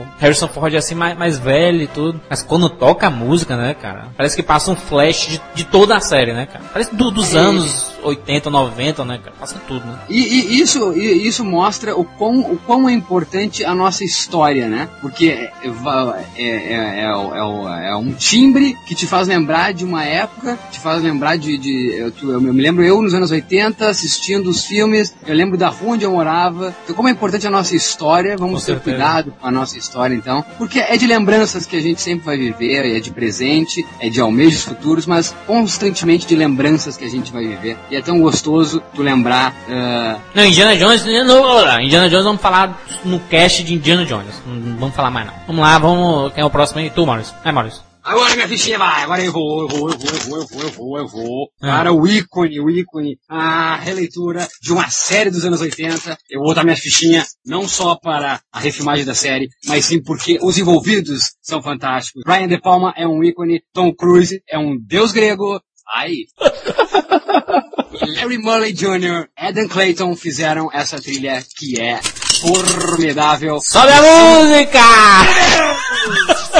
[0.21, 4.07] Harrison Ford assim mais, mais velho e tudo, mas quando toca a música, né, cara?
[4.15, 6.63] Parece que passa um flash de, de toda a série, né, cara?
[6.71, 9.35] Parece do- dos anos 80, 90, né, cara?
[9.39, 9.97] Passa tudo, né?
[10.09, 14.67] E, e isso, e isso mostra o quão, o quão é importante a nossa história,
[14.67, 14.87] né?
[15.01, 20.03] Porque é, é, é, é, é é um timbre que te faz lembrar de uma
[20.03, 21.57] época, te faz lembrar de.
[21.57, 25.69] de eu, eu me lembro eu nos anos 80 assistindo os filmes, eu lembro da
[25.69, 26.73] rua onde eu morava.
[26.83, 30.43] Então, como é importante a nossa história, vamos ter cuidado com a nossa história, então.
[30.57, 34.19] Porque é de lembranças que a gente sempre vai viver, é de presente, é de
[34.19, 37.77] almejos futuros, mas constantemente de lembranças que a gente vai viver.
[37.89, 39.53] E é tão gostoso tu lembrar.
[39.69, 44.41] ah, Não, Indiana Jones, não, Indiana Jones vamos falar no cast de Indiana Jones.
[44.45, 45.33] Não vamos falar mais não.
[45.47, 46.33] Vamos lá, vamos.
[46.33, 46.89] Quem é o próximo aí?
[46.89, 47.33] Tu, Maurício.
[47.43, 47.90] É, Maurício.
[48.03, 50.61] Agora minha fichinha vai, agora eu vou, eu vou, eu vou, eu vou, eu vou,
[50.61, 51.51] eu vou, eu vou.
[51.59, 56.17] Para o ícone, o ícone, a releitura de uma série dos anos 80.
[56.29, 60.39] Eu vou botar minha fichinha não só para a refilmagem da série, mas sim porque
[60.41, 62.23] os envolvidos são fantásticos.
[62.25, 65.61] Brian De Palma é um ícone, Tom Cruise é um deus grego.
[65.93, 66.25] Aí.
[68.15, 71.99] Larry Mullen Jr., Adam Clayton fizeram essa trilha que é
[72.41, 73.59] formidável.
[73.61, 74.79] Sobe a música!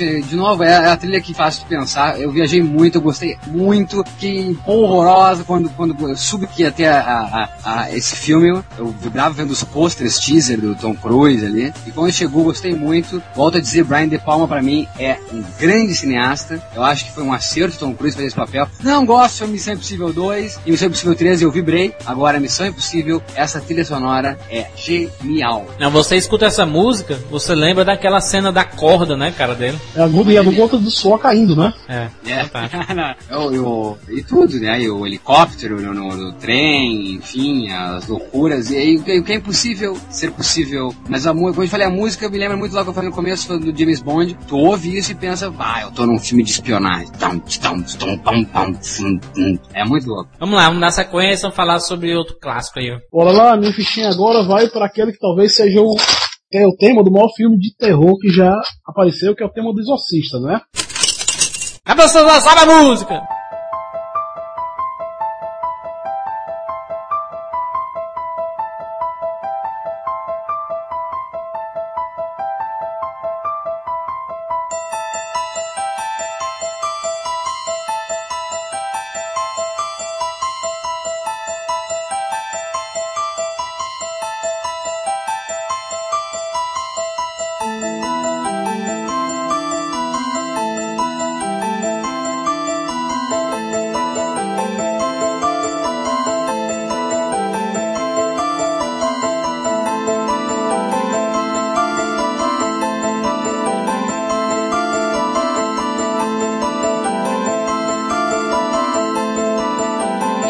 [0.00, 2.20] É impressionante, de novo, é a trilha que faz pensar.
[2.20, 4.02] Eu viajei muito, eu gostei muito.
[4.18, 8.62] Que horrorosa quando, quando eu soube que ia ter a, a- a- esse filme.
[8.78, 11.72] Eu vibrava vendo os posters teaser do Tom Cruise ali.
[11.86, 13.22] E quando chegou, gostei muito.
[13.34, 16.62] Volto a dizer, Brian De Palma pra mim é um grande cineasta.
[16.74, 18.66] Eu acho que foi um acerto Tom Cruise fazer esse papel.
[18.82, 21.94] Não gosto de Missão Impossível 2 e Missão Impossível 3 eu vibrei.
[22.06, 25.66] Agora, Missão Impossível, essa trilha sonora é genial.
[25.78, 29.78] Não, você escuta essa música, você lembra daquela cena da corda, né, cara, dele?
[29.94, 31.72] É a gota, e a gota do suor caindo, né?
[31.88, 32.46] É, É.
[33.30, 34.80] Eu- eu- e tudo, né?
[34.82, 38.70] E o helicóptero no, no- no trem, enfim, as loucuras.
[38.70, 40.94] E aí, o que é impossível ser possível.
[41.08, 43.14] Mas a, como eu falei, a música me lembra muito lá que eu falei no
[43.16, 44.36] começo do James Bond.
[44.46, 47.08] Tu ouve isso e pensa, ah, eu tô num filme de espionagem.
[49.74, 50.30] É muito louco.
[50.38, 52.90] Vamos lá, vamos dar sequência, vamos falar sobre outro clássico aí.
[53.12, 55.96] Bora lá, minha fichinha agora vai para aquele que talvez seja o,
[56.52, 58.52] é o tema do maior filme de terror que já
[58.86, 60.60] apareceu, que é o tema do Exorcista, né?
[61.84, 63.39] Cabeça, sobe a música!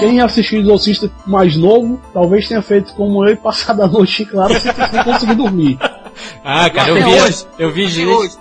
[0.01, 4.55] Quem assistiu Exorcista mais novo, talvez tenha feito como eu e passado a noite claro
[4.59, 5.79] sem conseguir dormir.
[6.45, 7.47] Ah, cara, eu vi, hoje.
[7.59, 8.39] eu vi gente,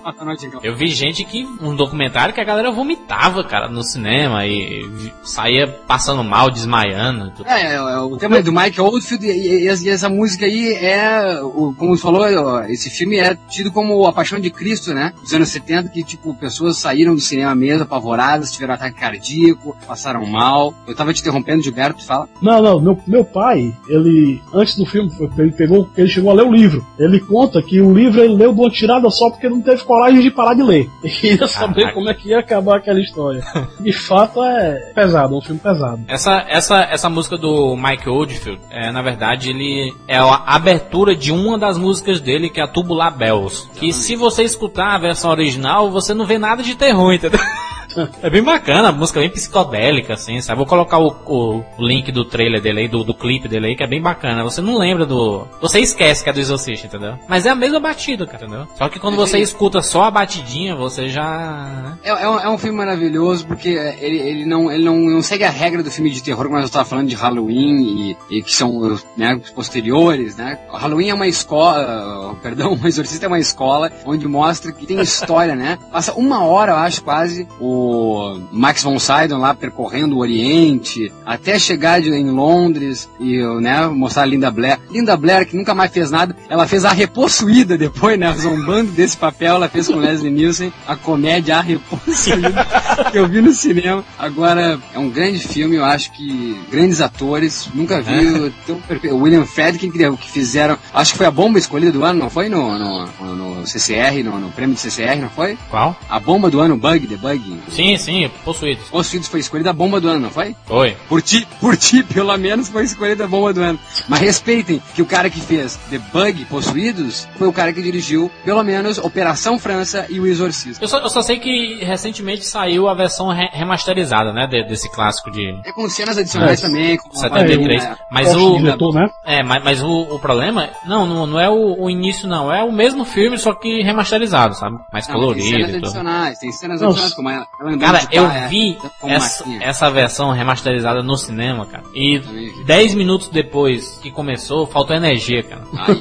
[0.64, 5.68] eu vi gente que um documentário que a galera vomitava, cara, no cinema e saía
[5.88, 7.32] passando mal, desmaiando.
[7.32, 7.47] tudo.
[7.50, 11.41] É, é, é, o tema do Mike Oldfield e, e- e essa música aí é,
[11.41, 12.26] o, como você falou,
[12.66, 15.14] esse filme é tido como a paixão de Cristo, né?
[15.22, 20.26] Dos anos 70, que tipo, pessoas saíram do cinema mesmo, apavoradas, tiveram ataque cardíaco, passaram
[20.26, 20.74] mal.
[20.88, 22.28] Eu tava te interrompendo, Gilberto, fala.
[22.41, 26.34] Não, não, meu, meu pai, ele, antes do filme, foi- ele pegou, ele chegou a
[26.34, 26.86] ler o livro.
[26.97, 30.22] Ele conta que o livro ele leu de uma tirada só porque não teve coragem
[30.22, 30.90] de parar de ler.
[31.04, 31.94] Ele queria saber Caraca.
[31.94, 33.42] como é que ia acabar aquela história.
[33.80, 36.04] De fato é pesado, é um filme pesado.
[36.08, 41.32] Essa, essa, essa música do Mike Oldfield, é, na verdade, ele é a abertura de
[41.32, 43.70] uma das músicas dele, que é a Tubular Bells.
[43.76, 47.40] Que se você escutar a versão original, você não vê nada de terror, entendeu?
[48.22, 50.58] É bem bacana, a música é bem psicodélica, assim, sabe?
[50.58, 53.76] Vou colocar o, o- o link do trailer dele aí, do, do clipe dele aí,
[53.76, 54.44] que é bem bacana.
[54.44, 55.48] Você não lembra do.
[55.62, 57.18] Você esquece que é do Exorcista, entendeu?
[57.28, 58.68] Mas é a mesma batida, cara, entendeu?
[58.78, 61.98] Só que quando você escuta só a batidinha, você já.
[62.04, 65.44] É, é um, é um filme maravilhoso porque ele, ele, não, ele não, não segue
[65.44, 68.52] a regra do filme de terror que nós estávamos falando de Halloween e, e que
[68.52, 70.60] são né, os posteriores, né?
[70.72, 75.56] Halloween é uma escola, perdão, o Exorcista é uma escola onde mostra que tem história,
[75.56, 75.78] né?
[75.92, 77.48] Passa uma hora, eu acho, quase,
[77.80, 83.88] o Max von Sydow lá percorrendo o Oriente até chegar de- em Londres e né,
[83.88, 84.80] mostrar a Linda Blair.
[84.92, 88.34] Linda Blair, que nunca mais fez nada, ela fez a Repossuída depois, né?
[88.34, 92.66] Zombando desse papel, ela fez com Leslie Nielsen a comédia A Repossuída
[93.12, 94.04] que eu vi no cinema.
[94.18, 98.26] Agora, é um grande filme, eu acho que grandes atores, nunca vi
[98.70, 102.20] o perfe- o William Friedkin que, fizeram, acho que foi a bomba escolhida do ano,
[102.20, 102.50] não foi?
[102.50, 103.06] No, no,
[103.36, 105.58] no CCR, no, no prêmio do CCR, não foi?
[105.70, 105.96] Qual?
[106.10, 107.60] A bomba do ano, Bug, The Bug.
[107.70, 108.86] Sim, sim, possuídos.
[108.90, 110.56] Possuídos foi escolhida a bomba do ano, não foi?
[110.66, 110.96] Foi.
[111.08, 113.80] Por ti, por ti, pelo menos, foi escolhida a bomba do ano.
[114.08, 118.32] Mas respeitem que o cara que fez The Bug Possuídos foi o cara que dirigiu,
[118.44, 120.84] pelo menos, Operação França e O Exorcista.
[120.84, 124.90] Eu só, eu só sei que recentemente saiu a versão re- remasterizada, né, de- desse
[124.92, 126.68] clássico de É com cenas adicionais É.
[126.68, 126.98] também.
[126.98, 127.84] Com 73.
[127.84, 129.10] É, Mas o, diretor, né?
[129.26, 132.64] É, mas, mas o, o problema, não, não, não é o, o início não, é
[132.64, 134.78] o mesmo filme, só que remasterizado, sabe?
[134.92, 135.84] Mais Não, tem colorido cenas e tudo.
[135.86, 141.03] adicionais, tem cenas adicionais, como ela, andando Cara, eu é, vi essa, essa versão remasterizada
[141.03, 141.84] no cinema, cara.
[141.93, 142.64] E Também vi.
[142.64, 145.64] 10 minutos depois que começou, faltou energia, cara.
[145.74, 145.95] Ai,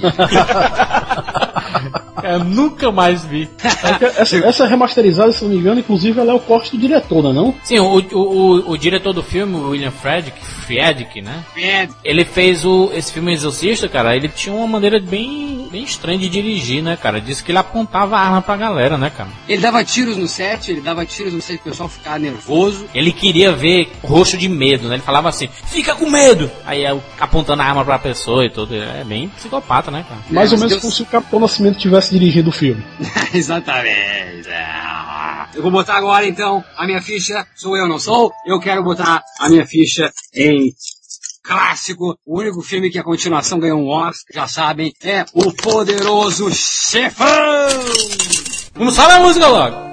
[2.22, 3.48] Eu nunca mais vi.
[3.62, 7.22] É Essa, essa remasterizada, se não me engano, inclusive ela é o corte do diretor,
[7.22, 7.54] não é não?
[7.62, 11.44] Sim, o, o, o, o diretor do filme, o William Fredrick, Friedrich, né?
[11.52, 14.16] Fred, Ele fez o, esse filme Exorcista, cara.
[14.16, 17.20] Ele tinha uma maneira bem, bem estranha de dirigir, né, cara?
[17.20, 19.28] Disse que ele apontava a arma pra galera, né, cara?
[19.48, 22.86] Ele dava tiros no set, ele dava tiros no set, o pessoal ficava nervoso.
[22.94, 24.96] Ele queria ver rosto de medo, né?
[24.96, 26.50] Ele falava assim, fica com medo!
[26.66, 26.84] Aí
[27.18, 28.74] apontando a arma pra pessoa e tudo.
[28.74, 30.20] É bem psicopata, né, cara?
[30.30, 32.82] Mais É, ou menos Deus- como se o Capitão Nascimento tivesse dirigindo o filme.
[33.34, 34.48] Exatamente.
[35.54, 37.46] Eu vou botar agora então a minha ficha.
[37.56, 38.32] Sou eu, não sou?
[38.46, 40.72] Eu quero botar a minha ficha em
[41.42, 42.18] clássico.
[42.24, 47.26] O único filme que a continuação ganhou um Oscar, já sabem, é O Poderoso Chefão.
[48.74, 49.87] Vamos só na música logo!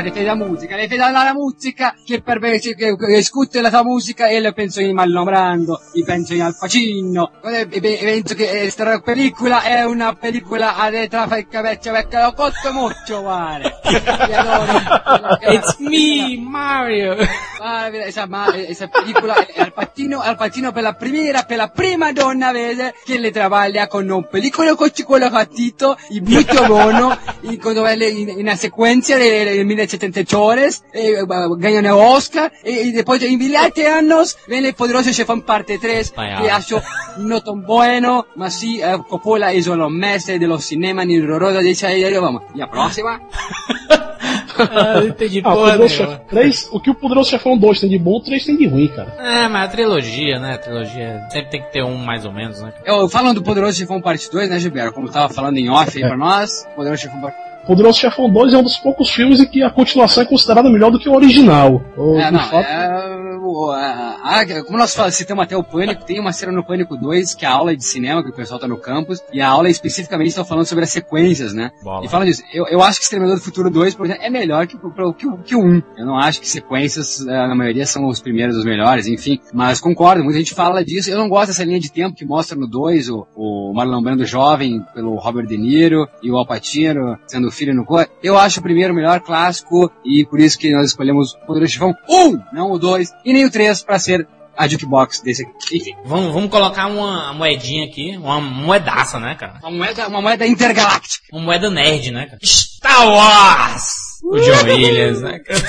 [0.00, 3.70] Le fai la musica, le fai la, musica che per me che, che, ascolto la
[3.70, 8.34] tua musica e io penso in Marlon Brando, io penso in Al Pacino, e penso
[8.34, 12.48] che questa pellicola è una pellicola a letra fecca vecchia perché l'ho cotto.
[12.60, 17.16] E allora- It's me, Mario!
[17.62, 19.34] Ah, maravillosa, maravillosa película.
[19.54, 23.30] Eh, Al Pacino, Al Pacino per la primera, per la prima donna vede che le
[23.30, 28.56] trabaja con un película con chicuelo gatito y mucho bono y cuando ve en una
[28.56, 33.86] secuencia de, de 1700 horas, e, eh, ganan Oscar e, e y, después en 20
[33.88, 36.82] años ven el poderoso Chefan parte 3 que ha hecho
[37.18, 41.58] no tan bueno, ma sì, eh, Coppola hizo los meses de los cinemas en Rorosa
[41.58, 43.20] de Chayario, vamos, la próxima.
[44.58, 45.88] ah, não entendi Ah, o, porra nenhuma.
[45.88, 48.66] Chefão 3, o que o Poderoso Chefão 2 tem de bom, o 3 tem de
[48.66, 49.14] ruim, cara.
[49.18, 50.54] É, mas a trilogia, né?
[50.54, 52.72] A trilogia sempre tem que ter um mais ou menos, né?
[52.84, 54.92] Eu, falando do Poderoso Chefão Parte 2, né, Gilberto?
[54.92, 56.08] Como eu tava falando em off aí É.
[56.08, 59.62] pra nós, Poderoso Chefão Parte Poderoso Chefão 2 é um dos poucos filmes em que
[59.62, 61.80] a continuação é considerada melhor do que o original.
[61.96, 66.04] O, É, não, fato, é, o- a- a- como nós falamos, citamos até o Pânico,
[66.04, 68.58] tem uma cena no Pânico 2, que é a aula de cinema, que o pessoal
[68.60, 71.70] tá no campus, e a aula especificamente está falando sobre as sequências, né?
[71.82, 72.04] Bola.
[72.04, 72.42] E fala disso.
[72.52, 75.26] Eu, eu acho que Exterminador do Futuro 2, por exemplo, é melhor que, o- que,
[75.44, 75.82] que o 1.
[75.98, 79.38] Eu não acho que sequências, eh, na maioria, são os primeiros, os melhores, enfim.
[79.52, 81.10] Mas concordo, muita gente fala disso.
[81.10, 84.24] Eu não gosto dessa linha de tempo que mostra no 2 o, o Marlon Brando
[84.24, 88.06] jovem pelo Robert De Niro e o Al Pacino sendo filho no cor.
[88.22, 91.72] Eu acho o primeiro o melhor clássico e por isso que nós escolhemos o Poderoso
[91.72, 94.26] Chefão 1, não o 2, e o 3 para ser
[94.56, 95.76] a jukebox desse aqui.
[95.78, 99.58] Enfim, Vamos, vamos colocar uma moedinha aqui, uma moedaça, né, cara?
[99.62, 101.26] uma moeda, uma moeda intergaláctica.
[101.32, 102.38] Uma moeda nerd, né, cara?
[102.44, 103.84] Star Wars!
[104.22, 105.62] O John Williams, né, cara?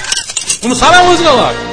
[0.61, 1.70] Vamos só na música logo!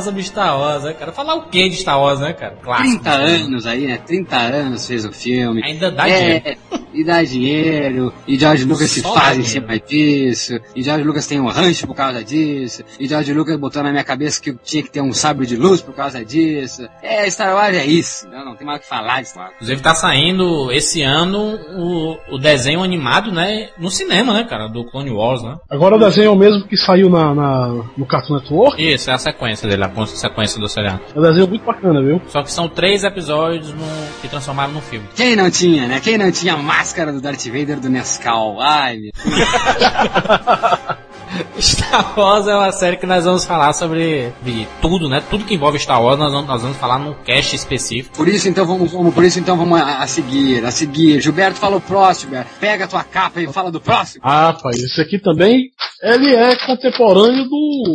[0.00, 1.12] Falar sobre Star Wars, né, cara?
[1.12, 2.56] Falar o que de Star Wars, né, cara?
[2.56, 3.02] Clássico.
[3.02, 3.98] 30 anos aí, né?
[3.98, 5.62] 30 anos fez o filme.
[5.62, 6.60] Ainda dá é, dinheiro.
[6.92, 8.14] E dá dinheiro.
[8.26, 10.58] E George Lucas se faz em cima disso.
[10.74, 12.82] E George Lucas tem um rancho por causa disso.
[12.98, 15.80] E George Lucas botou na minha cabeça que tinha que ter um sabre de luz
[15.80, 16.88] por causa disso.
[17.02, 18.28] É, Star Wars é isso.
[18.28, 19.54] Não tem mais o que falar Star Wars.
[19.54, 23.70] Inclusive tá saindo esse ano o, o desenho animado, né?
[23.78, 24.68] No cinema, né, cara?
[24.68, 25.56] Do Clone Wars, né?
[25.70, 28.82] Agora o desenho é o mesmo que saiu na, na no Cartoon Network?
[28.82, 31.00] Isso, é a sequência dele, a sequência do seriado.
[31.14, 32.20] É um desenho muito bacana, viu?
[32.28, 33.86] Só que são três episódios no,
[34.20, 35.08] que transformaram no filme.
[35.16, 35.98] Quem não tinha, né?
[36.00, 38.60] Quem não tinha a máscara do Darth Vader do Nescau?
[38.60, 39.10] Ai, meu.
[41.58, 44.32] Star Wars é uma série que nós vamos falar sobre
[44.80, 45.22] tudo, né?
[45.30, 48.16] Tudo que envolve Star Wars nós vamos, nós vamos falar num cast específico.
[48.16, 51.20] Por isso então vamos, vamos por isso então vamos a, a, seguir, a seguir.
[51.20, 54.22] Gilberto fala o próximo, pega a tua capa e fala do próximo.
[54.24, 55.70] Ah, pai, esse aqui também
[56.02, 57.94] ele é contemporâneo do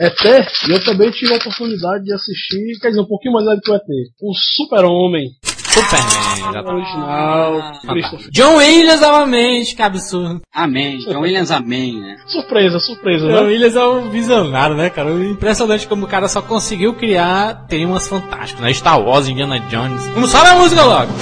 [0.00, 0.24] ET,
[0.68, 3.70] e eu também tive a oportunidade de assistir, quer dizer, um pouquinho mais velho que
[3.70, 3.82] o ET,
[4.22, 5.30] o Super-Homem.
[5.68, 6.68] Superman, exatamente.
[6.68, 10.40] Original, ah, John Williams novamente, que absurdo.
[10.52, 10.98] Amém.
[10.98, 12.16] John Williams, amém, né?
[12.26, 13.40] Surpresa, surpresa, John né?
[13.42, 15.10] Williams é um visionário, né, cara?
[15.10, 18.72] Impressionante como o cara só conseguiu criar temas fantásticos, né?
[18.72, 20.06] Star Wars, Indiana Jones.
[20.08, 21.12] Vamos só na música logo.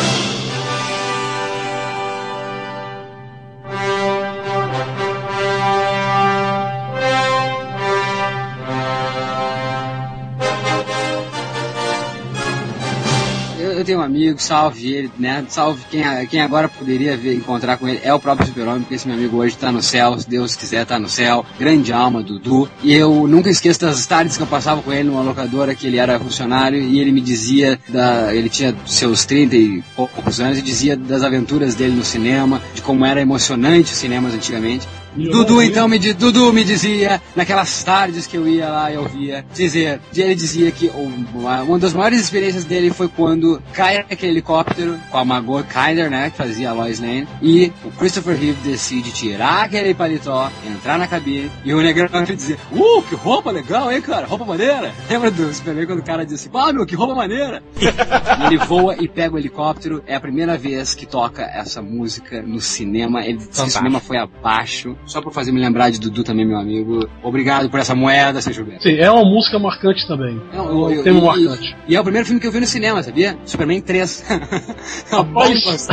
[13.86, 15.44] Tenho um amigo, salve ele, né?
[15.48, 19.06] Salve quem, quem agora poderia ver, encontrar com ele é o próprio Super-Homem, porque esse
[19.06, 21.46] meu amigo hoje tá no céu, se Deus quiser tá no céu.
[21.58, 22.68] Grande alma, Dudu.
[22.82, 25.98] E eu nunca esqueço das tardes que eu passava com ele numa locadora, que ele
[25.98, 30.62] era funcionário, e ele me dizia, da, ele tinha seus 30 e poucos anos, e
[30.62, 34.86] dizia das aventuras dele no cinema, de como era emocionante os cinemas antigamente.
[35.16, 40.00] Dudu então me, Dudu me dizia, naquelas tardes que eu ia lá e ouvia, dizer,
[40.14, 45.18] ele dizia que uma, uma das maiores experiências dele foi quando cai aquele helicóptero com
[45.18, 49.64] a Margot Kyler, né, que fazia a Lois Lane, e o Christopher Reeve decide tirar
[49.64, 54.26] aquele paletó, entrar na cabine, e o negrão dizer, uh, que roupa legal, hein, cara,
[54.26, 54.94] roupa maneira.
[55.08, 57.62] Lembra do Superman quando o cara disse, ah, meu, que roupa maneira.
[58.46, 62.60] ele voa e pega o helicóptero, é a primeira vez que toca essa música no
[62.60, 66.22] cinema, ele disse que o cinema foi abaixo, só por fazer me lembrar de Dudu
[66.22, 67.08] também, meu amigo.
[67.22, 68.82] Obrigado por essa moeda, seu Gilberto.
[68.82, 70.40] Sim, é uma música marcante também.
[70.52, 71.76] É um, eu, tema marcante.
[71.86, 73.38] E, e, é o primeiro filme que eu vi no cinema, sabia?
[73.44, 74.24] Superman 3.
[75.10, 75.88] Rapaz.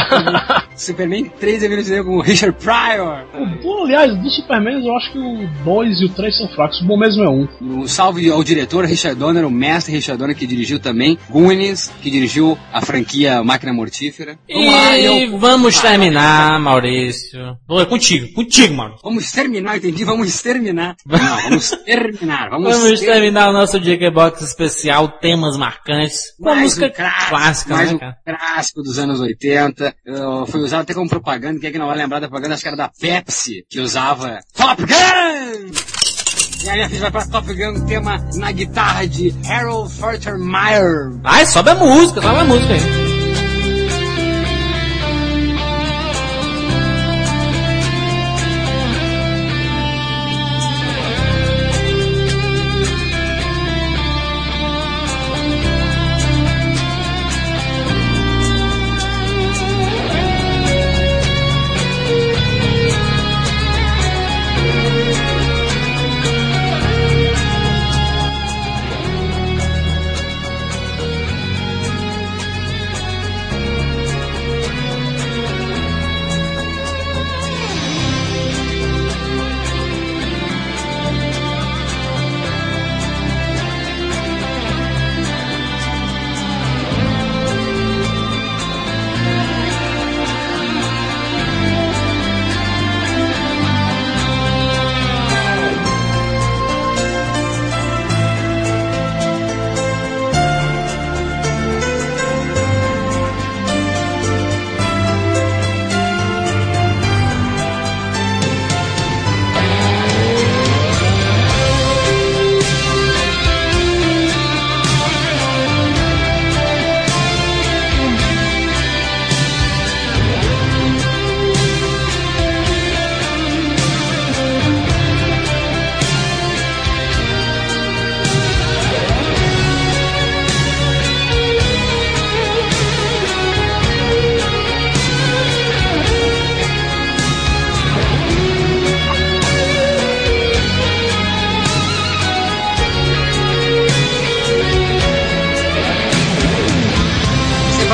[0.76, 3.26] Superman 3 eu vi no cinema com o Richard Pryor.
[3.64, 6.82] O, aliás, do Superman eu acho que o 2 e o 3 são fracos.
[6.82, 7.48] O bom mesmo é um.
[7.62, 12.10] Um salve ao diretor Richard Donner, o mestre Richard Donner que dirigiu também Goonies, que
[12.10, 14.38] dirigiu a franquia Máquina Mortífera.
[14.50, 15.38] Vamos e lá, eu...
[15.38, 17.58] vamos terminar, Maurício.
[17.70, 19.03] É contigo, contigo, Maurício.
[19.04, 20.06] Vamos exterminar, entendi?
[20.06, 20.96] Vamos exterminar.
[21.06, 22.50] Não, vamos terminar.
[22.50, 23.78] Vamos, vamos terminar o nosso
[24.14, 26.34] Box especial, temas marcantes.
[26.40, 28.18] Uma mais música um clássico, clássica, mais né, cara?
[28.26, 29.96] um clássico dos anos 80.
[30.08, 31.60] Uh, foi usado até como propaganda.
[31.60, 32.54] Quem é que não vai lembrar da propaganda?
[32.54, 35.72] Acho que era da Pepsi, que usava Top Gun!
[36.64, 41.12] E aí a gente vai pra Top Gun, tema na guitarra de Harold Faltermeyer.
[41.26, 43.03] Ai, sobe a música, sobe a música aí.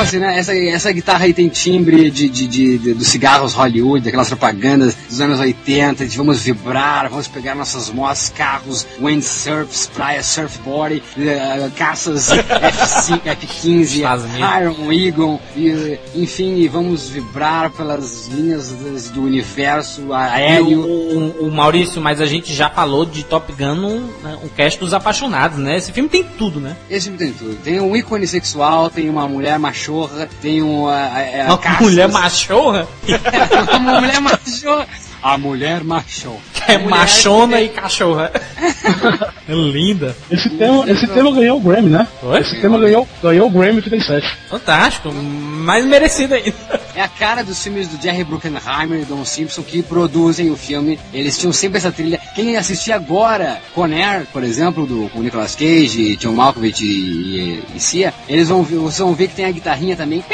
[0.00, 0.38] Parece, né?
[0.38, 4.94] Essa, essa guitarra aí tem timbre de, de, de, de dos cigarros Hollywood, daquelas propagandas
[5.08, 11.70] dos anos 80, de vamos vibrar, vamos pegar nossas motos, carros, windsurfs, praia, surfboard, uh,
[11.76, 18.70] caças F5, F15, Iron Eagle, e, enfim, vamos vibrar pelas linhas
[19.10, 20.80] do universo aéreo.
[20.80, 24.48] O, o, o, Maurício, mas a gente já falou de Top Gun um, né, um
[24.48, 25.76] cast dos apaixonados, né?
[25.76, 26.76] Esse filme tem tudo, né?
[26.88, 27.56] Esse filme tem tudo.
[27.62, 29.58] Tem um ícone sexual, tem uma mulher
[29.90, 30.94] machorra, tem uma.
[31.58, 32.88] uma mulher machorra?
[33.76, 34.88] uma mulher machorra.
[35.22, 36.40] A mulher machorra.
[36.66, 38.30] É machona e cachorra.
[39.48, 40.16] é linda.
[40.30, 42.06] Esse tema, esse tema ganhou o Grammy, né?
[42.22, 42.40] Oi?
[42.40, 44.26] Esse tema ganhou, ganhou o Grammy 37.
[44.48, 46.80] Fantástico, mais merecido ainda.
[46.94, 48.62] É a cara dos filmes do Jerry Bruckheimer
[49.00, 50.98] e Don Simpson que produzem o filme.
[51.12, 52.20] Eles tinham sempre essa trilha.
[52.34, 57.80] Quem assistir agora Conair, por exemplo, do, com Nicolas Cage, John Malkovich e, e, e
[57.80, 60.24] Cia, eles vão, vocês vão ver que tem a guitarrinha também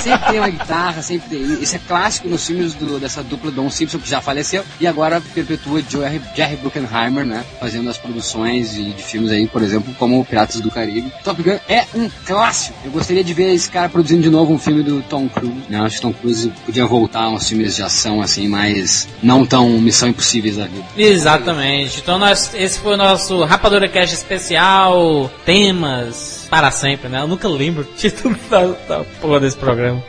[0.00, 1.62] sempre tem uma guitarra, sempre tem.
[1.62, 5.20] Isso é clássico nos filmes do, dessa dupla Don Simpson, que já faleceu, e agora
[5.34, 7.44] perpetua Jerry, Jerry Bruckheimer, né?
[7.60, 11.12] Fazendo as produções de, de, filmes aí, por exemplo, como Piratas do Caribe.
[11.22, 12.76] Top Gun é um clássico.
[12.84, 15.62] Eu gostaria de ver esse cara produzindo de novo um filme do Tom Cruise.
[15.68, 15.78] Né?
[15.80, 19.68] Acho que Tom Cruise podia voltar a uns filmes de ação, assim, mas não tão
[19.80, 20.84] Missão Impossíveis da vida.
[20.96, 22.00] Exatamente.
[22.00, 27.20] Então nós, esse foi o nosso Rapadura Cast especial, temas para sempre, né?
[27.20, 30.02] Eu nunca lembro o título da, da porra desse programa.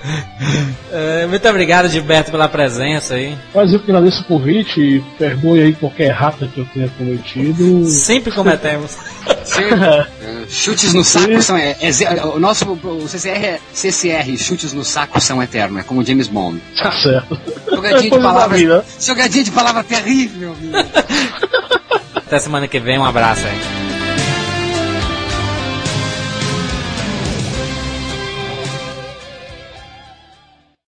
[0.91, 3.37] É, muito obrigado, Gilberto, pela presença aí.
[3.53, 7.85] Mas eu que agradeço o convite e perdoe aí qualquer rata que eu tenha cometido.
[7.85, 8.97] Sempre cometemos.
[9.43, 9.85] Sempre.
[9.85, 10.07] É,
[10.49, 11.57] chutes no saco são.
[11.57, 16.03] É, é, o nosso o CCR é CCR, chutes no saco são eternos, é como
[16.03, 16.61] James Bond.
[16.77, 17.39] Tá certo.
[17.69, 18.85] Jogadinha de palavras.
[18.99, 20.55] Jogadinha de palavra terrível,
[22.15, 23.86] Até semana que vem, um abraço aí.